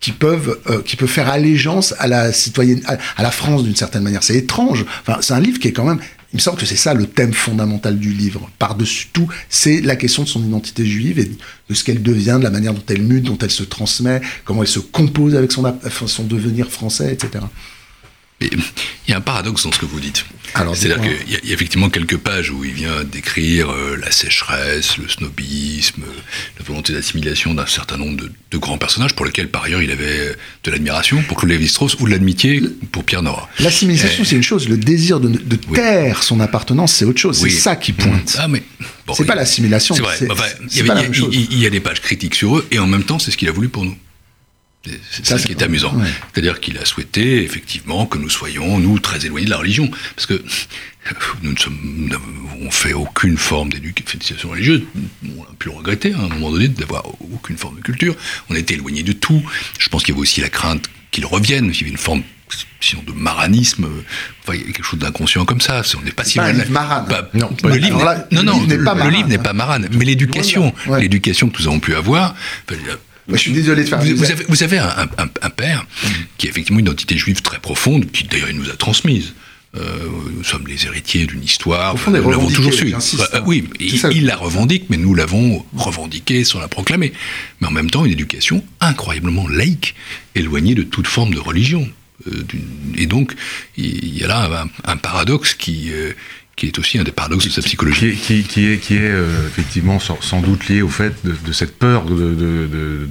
qui 0.00 0.12
peuvent 0.12 0.58
euh, 0.68 0.80
qui 0.82 0.96
peuvent 0.96 1.08
faire 1.08 1.28
allégeance 1.28 1.94
à 1.98 2.06
la 2.06 2.32
citoyenne 2.32 2.82
à, 2.86 3.22
la 3.22 3.30
France 3.30 3.62
d'une 3.64 3.76
certaine 3.76 4.02
manière. 4.02 4.22
C'est 4.22 4.36
étrange. 4.36 4.86
Enfin, 5.02 5.18
c'est 5.20 5.34
un 5.34 5.40
livre 5.40 5.58
qui 5.58 5.68
est 5.68 5.72
quand 5.72 5.84
même 5.84 6.00
il 6.32 6.36
me 6.36 6.40
semble 6.40 6.58
que 6.58 6.64
c'est 6.64 6.76
ça 6.76 6.94
le 6.94 7.06
thème 7.06 7.34
fondamental 7.34 7.98
du 7.98 8.10
livre. 8.10 8.50
Par-dessus 8.58 9.08
tout, 9.12 9.28
c'est 9.50 9.82
la 9.82 9.96
question 9.96 10.22
de 10.22 10.28
son 10.28 10.42
identité 10.42 10.86
juive 10.86 11.18
et 11.18 11.26
de 11.26 11.74
ce 11.74 11.84
qu'elle 11.84 12.02
devient, 12.02 12.36
de 12.38 12.44
la 12.44 12.50
manière 12.50 12.72
dont 12.72 12.82
elle 12.88 13.02
mute, 13.02 13.24
dont 13.24 13.36
elle 13.36 13.50
se 13.50 13.62
transmet, 13.62 14.22
comment 14.46 14.62
elle 14.62 14.68
se 14.68 14.78
compose 14.78 15.34
avec 15.34 15.52
son, 15.52 15.62
son 16.06 16.24
devenir 16.24 16.70
français, 16.70 17.12
etc 17.12 17.44
il 18.50 19.10
y 19.10 19.14
a 19.14 19.16
un 19.16 19.20
paradoxe 19.20 19.64
dans 19.64 19.72
ce 19.72 19.78
que 19.78 19.86
vous 19.86 20.00
dites. 20.00 20.24
C'est-à-dire 20.74 21.00
qu'il 21.00 21.48
y, 21.48 21.50
a 21.50 21.54
effectivement 21.54 21.88
quelques 21.88 22.18
pages 22.18 22.50
où 22.50 22.64
il 22.64 22.72
vient 22.72 23.04
décrire 23.04 23.70
euh, 23.70 23.96
la 23.96 24.10
sécheresse, 24.10 24.98
le 24.98 25.08
snobisme, 25.08 26.02
la 26.58 26.64
volonté 26.64 26.92
d'assimilation 26.92 27.54
d'un 27.54 27.66
certain 27.66 27.96
nombre 27.96 28.20
de, 28.50 28.58
grands 28.58 28.76
personnages 28.76 29.14
pour 29.14 29.24
lesquels, 29.24 29.48
par 29.48 29.64
ailleurs, 29.64 29.82
il 29.82 29.90
avait 29.90 30.36
de 30.64 30.70
l'admiration 30.70 31.22
pour 31.22 31.38
Claude 31.38 31.52
Lévi-Strauss 31.52 31.96
ou 32.00 32.06
de 32.06 32.10
l'amitié 32.10 32.62
pour 32.90 33.02
Pierre 33.02 33.22
Nora. 33.22 33.48
L'assimilation, 33.60 34.24
c'est 34.24 34.36
une 34.36 34.42
chose. 34.42 34.68
Le 34.68 34.76
désir 34.76 35.20
de, 35.20 35.56
taire 35.74 36.22
son 36.22 36.38
appartenance, 36.40 36.92
c'est 36.92 37.06
autre 37.06 37.20
chose. 37.20 37.40
C'est 37.40 37.50
ça 37.50 37.76
qui 37.76 37.92
pointe. 37.92 38.36
Ah, 38.38 38.48
mais 38.48 38.62
c'est 39.14 39.24
pas 39.24 39.34
l'assimilation. 39.34 39.94
C'est 39.94 40.26
vrai. 40.26 40.56
il 40.70 41.58
y 41.58 41.66
a 41.66 41.70
des 41.70 41.80
pages 41.80 42.00
critiques 42.00 42.34
sur 42.34 42.58
eux 42.58 42.66
et 42.70 42.78
en 42.78 42.86
même 42.86 43.04
temps, 43.04 43.18
c'est 43.18 43.30
ce 43.30 43.36
qu'il 43.36 43.48
a 43.48 43.52
voulu 43.52 43.68
pour 43.68 43.84
nous. 43.84 43.96
C'est 45.10 45.26
ça, 45.26 45.38
qui 45.38 45.52
est 45.52 45.62
amusant. 45.62 45.94
C'est-à-dire 46.32 46.60
qu'il 46.60 46.76
a 46.78 46.84
souhaité, 46.84 47.44
effectivement, 47.44 48.06
que 48.06 48.18
nous 48.18 48.30
soyons, 48.30 48.78
nous, 48.78 48.98
très 48.98 49.24
éloignés 49.24 49.46
de 49.46 49.50
la 49.50 49.58
religion. 49.58 49.90
Parce 50.16 50.26
que 50.26 50.42
nous 51.42 51.54
n'avons 52.08 52.70
fait 52.70 52.92
aucune 52.92 53.36
forme 53.36 53.70
d'éducation 53.70 54.50
religieuse. 54.50 54.82
On 55.36 55.42
a 55.42 55.54
pu 55.58 55.68
le 55.68 55.76
regretter, 55.76 56.12
hein, 56.14 56.20
à 56.22 56.24
un 56.24 56.28
moment 56.28 56.50
donné, 56.50 56.68
d'avoir 56.68 57.04
aucune 57.32 57.56
forme 57.56 57.76
de 57.76 57.82
culture. 57.82 58.16
On 58.50 58.54
a 58.54 58.58
été 58.58 58.74
éloignés 58.74 59.02
de 59.02 59.12
tout. 59.12 59.42
Je 59.78 59.88
pense 59.88 60.02
qu'il 60.02 60.14
y 60.14 60.16
avait 60.16 60.22
aussi 60.22 60.40
la 60.40 60.48
crainte 60.48 60.88
qu'il 61.10 61.26
revienne, 61.26 61.70
qu'il 61.70 61.82
y 61.82 61.84
avait 61.84 61.90
une 61.90 61.98
forme 61.98 62.22
sinon 62.80 63.02
de 63.06 63.12
maranisme, 63.12 63.86
enfin, 64.42 64.54
il 64.54 64.60
y 64.60 64.64
a 64.64 64.72
quelque 64.72 64.84
chose 64.84 64.98
d'inconscient 64.98 65.44
comme 65.44 65.60
ça. 65.60 65.82
On 65.96 66.02
n'est 66.02 66.10
pas 66.10 66.24
si 66.24 66.38
mal. 66.38 66.66
Marane. 66.68 67.06
non, 67.32 67.50
le 67.64 67.76
livre, 67.76 68.26
non, 68.30 68.42
non, 68.42 68.60
le 68.66 69.10
livre 69.10 69.28
n'est 69.28 69.38
pas 69.38 69.52
marane, 69.52 69.88
mais 69.92 70.04
l'éducation, 70.04 70.74
l'éducation 70.98 71.48
que 71.48 71.62
nous 71.62 71.68
avons 71.68 71.80
pu 71.80 71.94
avoir 71.94 72.34
je 73.28 73.36
suis 73.36 73.52
désolé 73.52 73.84
de 73.84 73.88
faire. 73.88 74.00
Vous, 74.00 74.30
avez, 74.30 74.44
vous 74.48 74.62
avez 74.62 74.78
un, 74.78 75.50
père 75.50 75.86
qui 76.38 76.46
a 76.46 76.50
effectivement 76.50 76.80
une 76.80 76.86
identité 76.86 77.16
juive 77.16 77.42
très 77.42 77.58
profonde, 77.58 78.10
qui 78.10 78.24
d'ailleurs 78.24 78.50
il 78.50 78.56
nous 78.56 78.70
a 78.70 78.76
transmise. 78.76 79.34
Euh, 79.74 80.06
nous 80.36 80.44
sommes 80.44 80.66
les 80.66 80.84
héritiers 80.84 81.24
d'une 81.24 81.42
histoire, 81.42 81.96
nous 82.06 82.12
l'avons 82.12 82.50
toujours 82.50 82.74
su. 82.74 82.94
Euh, 82.94 83.40
oui, 83.46 83.64
il, 83.80 84.26
la 84.26 84.36
revendique, 84.36 84.84
mais 84.90 84.98
nous 84.98 85.14
l'avons 85.14 85.64
revendiqué 85.74 86.44
sans 86.44 86.60
la 86.60 86.68
proclamer. 86.68 87.14
Mais 87.60 87.68
en 87.68 87.70
même 87.70 87.88
temps, 87.88 88.04
une 88.04 88.12
éducation 88.12 88.62
incroyablement 88.80 89.48
laïque, 89.48 89.94
éloignée 90.34 90.74
de 90.74 90.82
toute 90.82 91.06
forme 91.06 91.32
de 91.32 91.40
religion. 91.40 91.88
Euh, 92.26 92.44
et 92.96 93.06
donc, 93.06 93.32
il 93.78 94.14
y 94.14 94.22
a 94.24 94.26
là 94.26 94.66
un, 94.84 94.96
paradoxe 94.98 95.54
qui, 95.54 95.90
qui 96.56 96.66
est 96.66 96.78
aussi 96.78 96.98
un 96.98 97.04
des 97.04 97.12
paradoxes 97.12 97.46
de 97.46 97.50
sa 97.50 97.62
psychologie. 97.62 98.16
Qui, 98.16 98.42
qui, 98.42 98.66
est, 98.66 98.78
qui 98.78 98.94
est 98.94 99.10
euh, 99.10 99.46
effectivement 99.46 99.98
sans, 99.98 100.40
doute 100.42 100.68
lié 100.68 100.82
au 100.82 100.88
fait 100.88 101.14
de, 101.24 101.52
cette 101.52 101.78
peur 101.78 102.04
de, 102.04 102.14
de, 102.14 103.08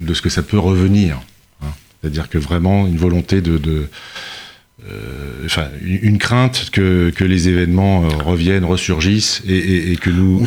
de, 0.00 0.14
ce 0.14 0.22
que 0.22 0.28
ça 0.28 0.42
peut 0.42 0.58
revenir. 0.58 1.20
Hein. 1.62 1.68
C'est-à-dire 2.00 2.28
que 2.28 2.38
vraiment 2.38 2.86
une 2.86 2.96
volonté 2.96 3.40
de, 3.40 3.88
enfin, 5.44 5.68
une 5.82 6.18
crainte 6.18 6.70
que, 6.70 7.10
que 7.10 7.24
les 7.24 7.48
événements 7.48 8.04
euh, 8.04 8.08
reviennent, 8.08 8.64
ressurgissent 8.64 9.42
et, 9.46 9.92
et, 9.92 9.96
que 9.96 10.10
nous, 10.10 10.44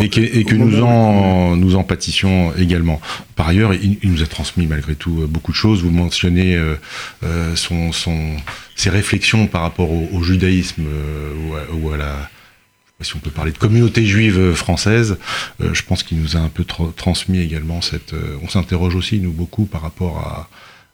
et 0.00 0.08
que, 0.08 0.20
et 0.20 0.44
que 0.44 0.54
nous 0.54 0.82
en 0.82 1.56
nous 1.56 1.76
en 1.76 1.84
pâtissions 1.84 2.54
également. 2.56 3.00
Par 3.34 3.48
ailleurs, 3.48 3.72
il, 3.74 3.98
nous 4.04 4.22
a 4.22 4.26
transmis 4.26 4.66
malgré 4.66 4.94
tout 4.94 5.22
euh, 5.22 5.26
beaucoup 5.26 5.52
de 5.52 5.56
choses. 5.56 5.82
Vous 5.82 5.90
mentionnez 5.90 6.56
euh, 6.56 6.76
son, 7.54 7.92
son, 7.92 8.36
ses 8.74 8.90
réflexions 8.90 9.46
par 9.46 9.62
rapport 9.62 9.90
au, 9.90 10.22
judaïsme 10.22 10.84
ou 11.72 11.90
à, 11.90 11.96
la 11.96 12.30
si 13.02 13.14
on 13.14 13.18
peut 13.18 13.30
parler 13.30 13.52
de 13.52 13.58
communauté 13.58 14.06
juive 14.06 14.54
française, 14.54 15.18
je 15.60 15.82
pense 15.82 16.02
qu'il 16.02 16.18
nous 16.18 16.36
a 16.38 16.40
un 16.40 16.48
peu 16.48 16.64
transmis 16.64 17.40
également 17.40 17.82
cette. 17.82 18.14
on 18.42 18.48
s'interroge 18.48 18.94
aussi 18.94 19.20
nous 19.20 19.32
beaucoup 19.32 19.66
par 19.66 19.82
rapport 19.82 20.48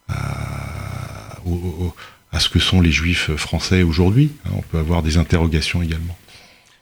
à, 0.09 0.13
à 0.13 1.39
au, 1.47 1.95
à 2.33 2.41
ce 2.41 2.49
que 2.49 2.59
sont 2.59 2.81
les 2.81 2.93
juifs 2.93 3.31
français 3.37 3.83
aujourd'hui. 3.83 4.31
Hein, 4.47 4.51
on 4.57 4.63
peut 4.63 4.79
avoir 4.79 5.03
des 5.03 5.17
interrogations 5.19 5.83
également. 5.83 6.17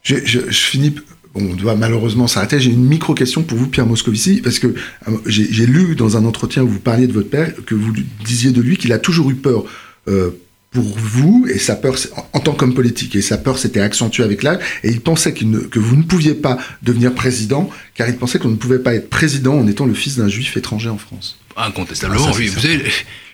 Je, 0.03 0.17
je, 0.25 0.41
je 0.49 0.61
finis. 0.61 0.95
on 1.35 1.55
doit 1.55 1.75
malheureusement 1.77 2.27
s'arrêter. 2.27 2.61
J'ai 2.61 2.71
une 2.71 2.87
micro-question 2.87 3.43
pour 3.43 3.59
vous, 3.59 3.67
Pierre 3.67 3.87
Moscovici, 3.87 4.41
parce 4.43 4.59
que 4.59 4.69
euh, 4.69 5.17
j'ai 5.27 5.67
lu 5.67 5.95
dans 5.95 6.17
un 6.17 6.25
entretien 6.25 6.63
où 6.63 6.69
vous 6.69 6.81
parliez 6.81 7.07
de 7.07 7.13
votre 7.13 7.29
père, 7.29 7.53
que 7.67 7.75
vous 7.75 7.93
disiez 8.25 8.53
de 8.53 8.61
lui 8.61 8.77
qu'il 8.77 8.93
a 8.93 8.99
toujours 8.99 9.31
eu 9.31 9.35
peur 9.35 9.65
euh, 10.09 10.31
pour 10.71 10.85
vous, 10.85 11.47
et 11.53 11.59
sa 11.59 11.75
peur, 11.75 11.97
en 12.33 12.41
tant 12.41 12.53
qu'homme 12.53 12.75
politique, 12.75 13.17
et 13.17 13.23
sa 13.23 13.39
peur 13.39 13.59
s'était 13.59 13.81
accentuée 13.81 14.23
avec 14.23 14.43
l'âge, 14.45 14.63
et 14.85 14.91
il 14.91 15.01
pensait 15.01 15.35
que 15.35 15.79
vous 15.79 15.97
ne 15.97 16.05
pouviez 16.05 16.35
pas 16.35 16.59
devenir 16.83 17.13
président, 17.13 17.69
car 17.95 18.09
il 18.09 18.17
pensait 18.17 18.39
qu'on 18.39 18.51
ne 18.51 18.57
pouvait 18.57 18.79
pas 18.79 18.95
être 18.95 19.11
président 19.11 19.55
en 19.55 19.67
étant 19.67 19.85
le 19.85 19.95
fils 19.95 20.17
d'un 20.17 20.29
juif 20.29 20.57
étranger 20.57 20.89
en 20.89 20.99
France. 20.99 21.39
Incontestablement, 21.57 22.29
ah, 22.29 22.37
oui. 22.39 22.47
Vous 22.47 22.61
savez, 22.61 22.85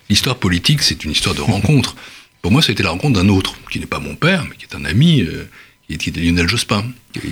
l'histoire 0.09 0.37
politique, 0.37 0.83
c'est 0.83 1.05
une 1.05 1.11
histoire 1.13 1.35
de 1.35 1.41
rencontre. 1.41 1.97
Pour 2.43 2.53
moi, 2.53 2.63
c'était 2.63 2.83
la 2.83 2.91
rencontre 2.91 3.21
d'un 3.21 3.29
autre, 3.29 3.57
qui 3.71 3.81
n'est 3.81 3.87
pas 3.87 3.99
mon 3.99 4.15
père, 4.15 4.45
mais 4.49 4.57
qui 4.57 4.65
est 4.65 4.77
un 4.77 4.85
ami, 4.85 5.23
euh, 5.23 5.49
qui 5.89 6.11
est 6.11 6.17
Lionel 6.17 6.49
Jospin, 6.49 6.85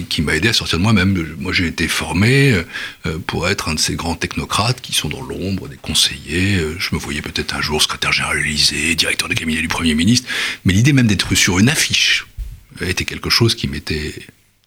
qui, 0.09 0.23
m'a 0.23 0.35
aidé 0.35 0.49
à 0.49 0.53
sortir 0.53 0.79
de 0.79 0.83
moi-même. 0.83 1.35
Moi, 1.39 1.53
j'ai 1.53 1.67
été 1.67 1.89
formé 1.89 2.53
euh, 3.07 3.19
pour 3.27 3.49
être 3.49 3.69
un 3.69 3.75
de 3.75 3.79
ces 3.79 3.95
grands 3.95 4.17
technocrates 4.17 4.81
qui 4.81 4.93
sont 4.93 5.09
dans 5.09 5.23
l'ombre 5.23 5.69
des 5.69 5.77
conseillers. 5.77 6.57
Euh, 6.57 6.77
je 6.79 6.95
me 6.95 7.01
voyais 7.01 7.23
peut-être 7.23 7.55
un 7.55 7.61
jour 7.61 7.83
secrétaire 7.83 8.13
général 8.13 8.43
directeur 8.97 9.29
de 9.29 9.35
cabinet 9.35 9.61
du 9.61 9.69
Premier 9.69 9.95
ministre, 9.95 10.29
mais 10.65 10.73
l'idée 10.73 10.93
même 10.93 11.07
d'être 11.07 11.35
sur 11.35 11.59
une 11.59 11.69
affiche 11.69 12.27
était 12.81 13.05
quelque 13.05 13.31
chose 13.31 13.55
qui 13.55 13.69
m'était 13.69 14.15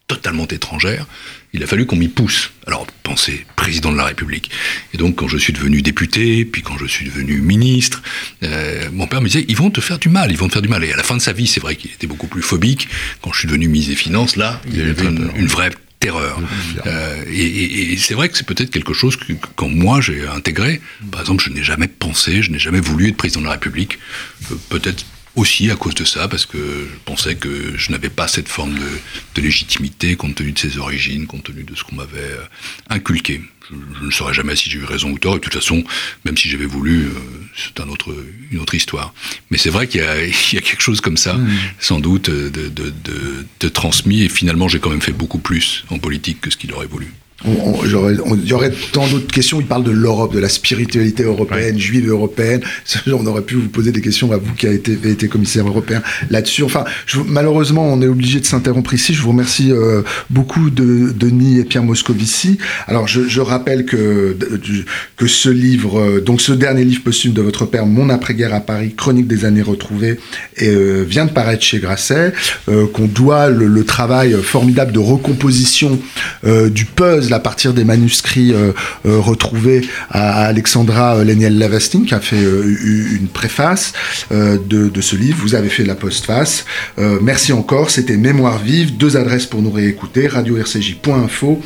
totalement 0.08 0.48
étrangère, 0.48 1.06
il 1.54 1.64
a 1.64 1.68
fallu 1.68 1.86
qu'on 1.86 1.98
m'y 1.98 2.08
pousse. 2.08 2.52
Alors, 2.66 2.88
pensez, 3.04 3.46
président 3.56 3.92
de 3.92 3.98
la 3.98 4.06
République. 4.06 4.50
Et 4.94 4.98
donc, 4.98 5.16
quand 5.16 5.28
je 5.28 5.38
suis 5.38 5.54
devenu 5.54 5.82
député, 5.82 6.46
puis 6.46 6.62
quand 6.62 6.78
je 6.78 6.86
suis 6.86 7.06
devenu 7.06 7.42
ministre, 7.42 8.02
euh, 8.44 8.90
mon 8.92 9.08
père 9.08 9.22
me 9.22 9.28
disait, 9.28 9.46
ils 9.48 9.56
vont 9.58 9.70
te 9.70 9.82
faire 9.82 10.00
du 10.00 10.10
mal, 10.10 10.32
ils 10.32 10.38
vont 10.38 10.48
te 10.48 10.54
faire 10.54 10.62
du 10.62 10.70
mal. 10.70 10.84
Et 10.84 10.94
à 10.94 10.98
la 10.98 11.04
fin 11.04 11.16
de 11.16 11.22
sa 11.22 11.34
vie, 11.34 11.48
c'est 11.48 11.60
vrai 11.60 11.76
qu'il 11.76 11.92
était 11.92 12.08
beaucoup 12.08 12.28
plus 12.28 12.42
phobique. 12.42 12.88
Quand 13.22 13.34
je 13.34 13.40
suis 13.40 13.48
devenu 13.48 13.68
ministre 13.68 13.92
des 13.92 13.98
Finances, 13.98 14.36
là, 14.36 14.62
il 14.72 14.78
y 14.78 14.82
avait 14.82 15.06
une, 15.06 15.48
vraie 15.48 15.72
terreur. 16.00 16.40
Euh, 16.86 17.24
et, 17.30 17.98
c'est 17.98 18.14
vrai 18.14 18.30
que 18.30 18.38
c'est 18.38 18.48
peut-être 18.48 18.70
quelque 18.70 18.94
chose 18.94 19.18
que, 19.18 19.34
quand 19.56 19.70
moi 19.70 20.00
j'ai 20.00 20.28
intégré, 20.28 20.80
par 21.12 21.22
exemple, 21.22 21.44
je 21.44 21.50
n'ai 21.50 21.64
jamais 21.64 21.88
pensé, 21.88 22.42
je 22.42 22.52
n'ai 22.52 22.60
jamais 22.60 22.80
voulu 22.80 23.10
être 23.10 23.18
président 23.18 23.42
de 23.42 23.46
la 23.46 23.54
République. 23.54 24.00
Euh, 24.52 24.56
peut-être 24.70 25.06
aussi 25.38 25.70
à 25.70 25.76
cause 25.76 25.94
de 25.94 26.04
ça, 26.04 26.28
parce 26.28 26.46
que 26.46 26.58
je 26.58 26.98
pensais 27.06 27.36
que 27.36 27.78
je 27.78 27.92
n'avais 27.92 28.10
pas 28.10 28.28
cette 28.28 28.50
forme 28.50 28.74
de, 28.74 29.42
légitimité 29.42 30.16
compte 30.16 30.34
tenu 30.34 30.52
de 30.52 30.58
ses 30.58 30.80
origines, 30.80 31.28
compte 31.28 31.44
tenu 31.44 31.64
de 31.64 31.76
ce 31.76 31.84
qu'on 31.84 31.96
m'avait 31.96 32.18
euh, 32.18 32.44
inculqué. 32.90 33.42
Je, 33.70 34.06
ne 34.06 34.10
saurais 34.10 34.34
jamais 34.34 34.56
si 34.56 34.68
j'ai 34.68 34.80
eu 34.80 34.84
raison 34.84 35.12
ou 35.12 35.20
tort, 35.20 35.36
et 35.36 35.38
de 35.38 35.44
toute 35.44 35.54
façon, 35.54 35.84
même 36.26 36.36
si 36.36 36.50
j'avais 36.50 36.66
voulu, 36.66 37.06
euh, 37.06 37.12
c'est 37.56 37.80
un 37.80 37.88
autre, 37.88 38.16
une 38.52 38.60
autre 38.60 38.74
histoire. 38.74 39.14
Mais 39.52 39.60
c'est 39.60 39.70
vrai 39.70 39.88
qu'il 39.88 40.02
y, 40.02 40.04
y, 40.56 40.58
a 40.58 40.62
quelque 40.62 40.82
chose 40.82 41.02
comme 41.02 41.18
ça, 41.18 41.36
mmh. 41.36 41.50
sans 41.80 42.00
doute, 42.00 42.32
de, 42.32 42.50
de, 42.50 42.94
de 43.60 43.70
transmis, 43.70 44.24
et 44.24 44.30
finalement 44.30 44.68
j'ai 44.68 44.80
quand 44.80 44.90
même 44.90 45.02
fait 45.02 45.14
beaucoup 45.14 45.40
plus 45.40 45.86
en 45.90 46.00
politique 46.00 46.42
que 46.42 46.50
ce 46.50 46.58
qu'il 46.58 46.74
aurait 46.74 46.88
voulu. 46.88 47.14
Il 47.46 48.48
y 48.48 48.54
aurait 48.54 48.72
tant 48.92 49.08
d'autres 49.08 49.32
questions. 49.32 49.60
Il 49.62 49.68
parle 49.68 49.84
de 49.84 49.92
l'Europe, 49.92 50.34
de 50.34 50.40
la 50.40 50.50
spiritualité 50.50 51.24
européenne, 51.24 51.78
juive 51.78 52.10
européenne. 52.10 52.62
On 53.08 53.26
aurait 53.28 53.44
pu 53.44 53.56
vous 53.56 53.70
poser 53.70 53.92
des 53.92 54.02
questions 54.02 54.32
à 54.32 54.38
vous 54.38 54.54
qui 54.54 54.66
avez 54.66 54.76
été, 54.76 54.94
été 55.06 55.28
commissaire 55.28 55.68
européen 55.68 56.02
là-dessus. 56.32 56.64
Enfin, 56.64 56.84
je, 57.06 57.20
malheureusement, 57.20 57.86
on 57.94 58.02
est 58.02 58.08
obligé 58.08 58.40
de 58.40 58.46
s'interrompre 58.46 58.94
ici. 58.94 59.14
Je 59.14 59.22
vous 59.22 59.30
remercie 59.30 59.72
euh, 59.72 60.02
beaucoup 60.30 60.70
de 60.70 61.12
Denis 61.12 61.60
et 61.60 61.64
Pierre 61.64 61.84
Moscovici. 61.84 62.58
Alors, 62.88 63.08
je, 63.08 63.28
je 63.28 63.42
rappelle 63.42 63.86
que, 63.86 64.36
que 65.16 65.28
ce 65.28 65.50
livre, 65.50 66.00
euh, 66.00 66.22
donc 66.22 66.42
ce 66.42 66.54
dernier 66.54 66.84
livre 66.84 67.04
posthume 67.04 67.34
de 67.34 67.42
votre 67.42 67.66
père, 67.66 67.86
Mon 67.86 68.10
après-guerre 68.10 68.54
à 68.54 68.62
Paris, 68.62 68.96
chronique 68.96 69.28
des 69.28 69.46
années 69.46 69.62
retrouvées, 69.62 70.20
et, 70.58 70.70
euh, 70.70 71.04
vient 71.08 71.26
de 71.26 71.32
paraître 71.32 71.64
chez 71.64 71.80
Grasset, 71.80 72.34
qu'on 72.66 73.06
doit 73.06 73.50
le, 73.50 73.68
le, 73.68 73.84
travail 73.84 74.36
formidable 74.42 74.92
de 74.92 75.00
recomposition 75.00 76.00
du 76.44 76.86
puzzle 76.86 77.27
à 77.34 77.40
partir 77.40 77.74
des 77.74 77.84
manuscrits 77.84 78.54
euh, 78.54 78.72
euh, 79.06 79.20
retrouvés 79.20 79.88
à 80.10 80.46
Alexandra 80.46 81.24
Léniel-Lavastine, 81.24 82.06
qui 82.06 82.14
a 82.14 82.20
fait 82.20 82.44
euh, 82.44 83.18
une 83.20 83.28
préface 83.28 83.94
de, 84.32 85.02
ce 85.02 85.16
livre. 85.16 85.38
Vous 85.42 85.56
avez 85.56 85.70
fait 85.70 85.84
la 85.84 85.96
postface. 85.96 86.66
merci 87.22 87.54
encore. 87.54 87.90
C'était 87.90 88.18
Mémoire 88.18 88.60
vive. 88.60 88.98
Deux 88.98 89.16
adresses 89.16 89.46
pour 89.46 89.62
nous 89.62 89.72
réécouter 89.72 90.28
radio-rcj.info 90.28 91.62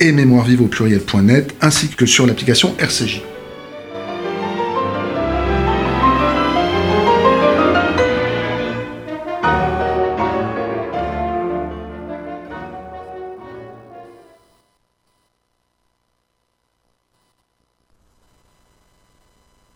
et 0.00 0.12
mémoire 0.12 0.44
vive 0.44 0.62
au 0.62 0.66
pluriel.net, 0.66 1.54
ainsi 1.60 1.88
que 1.88 2.06
sur 2.06 2.26
l'application 2.26 2.74
RCJ. 2.78 3.35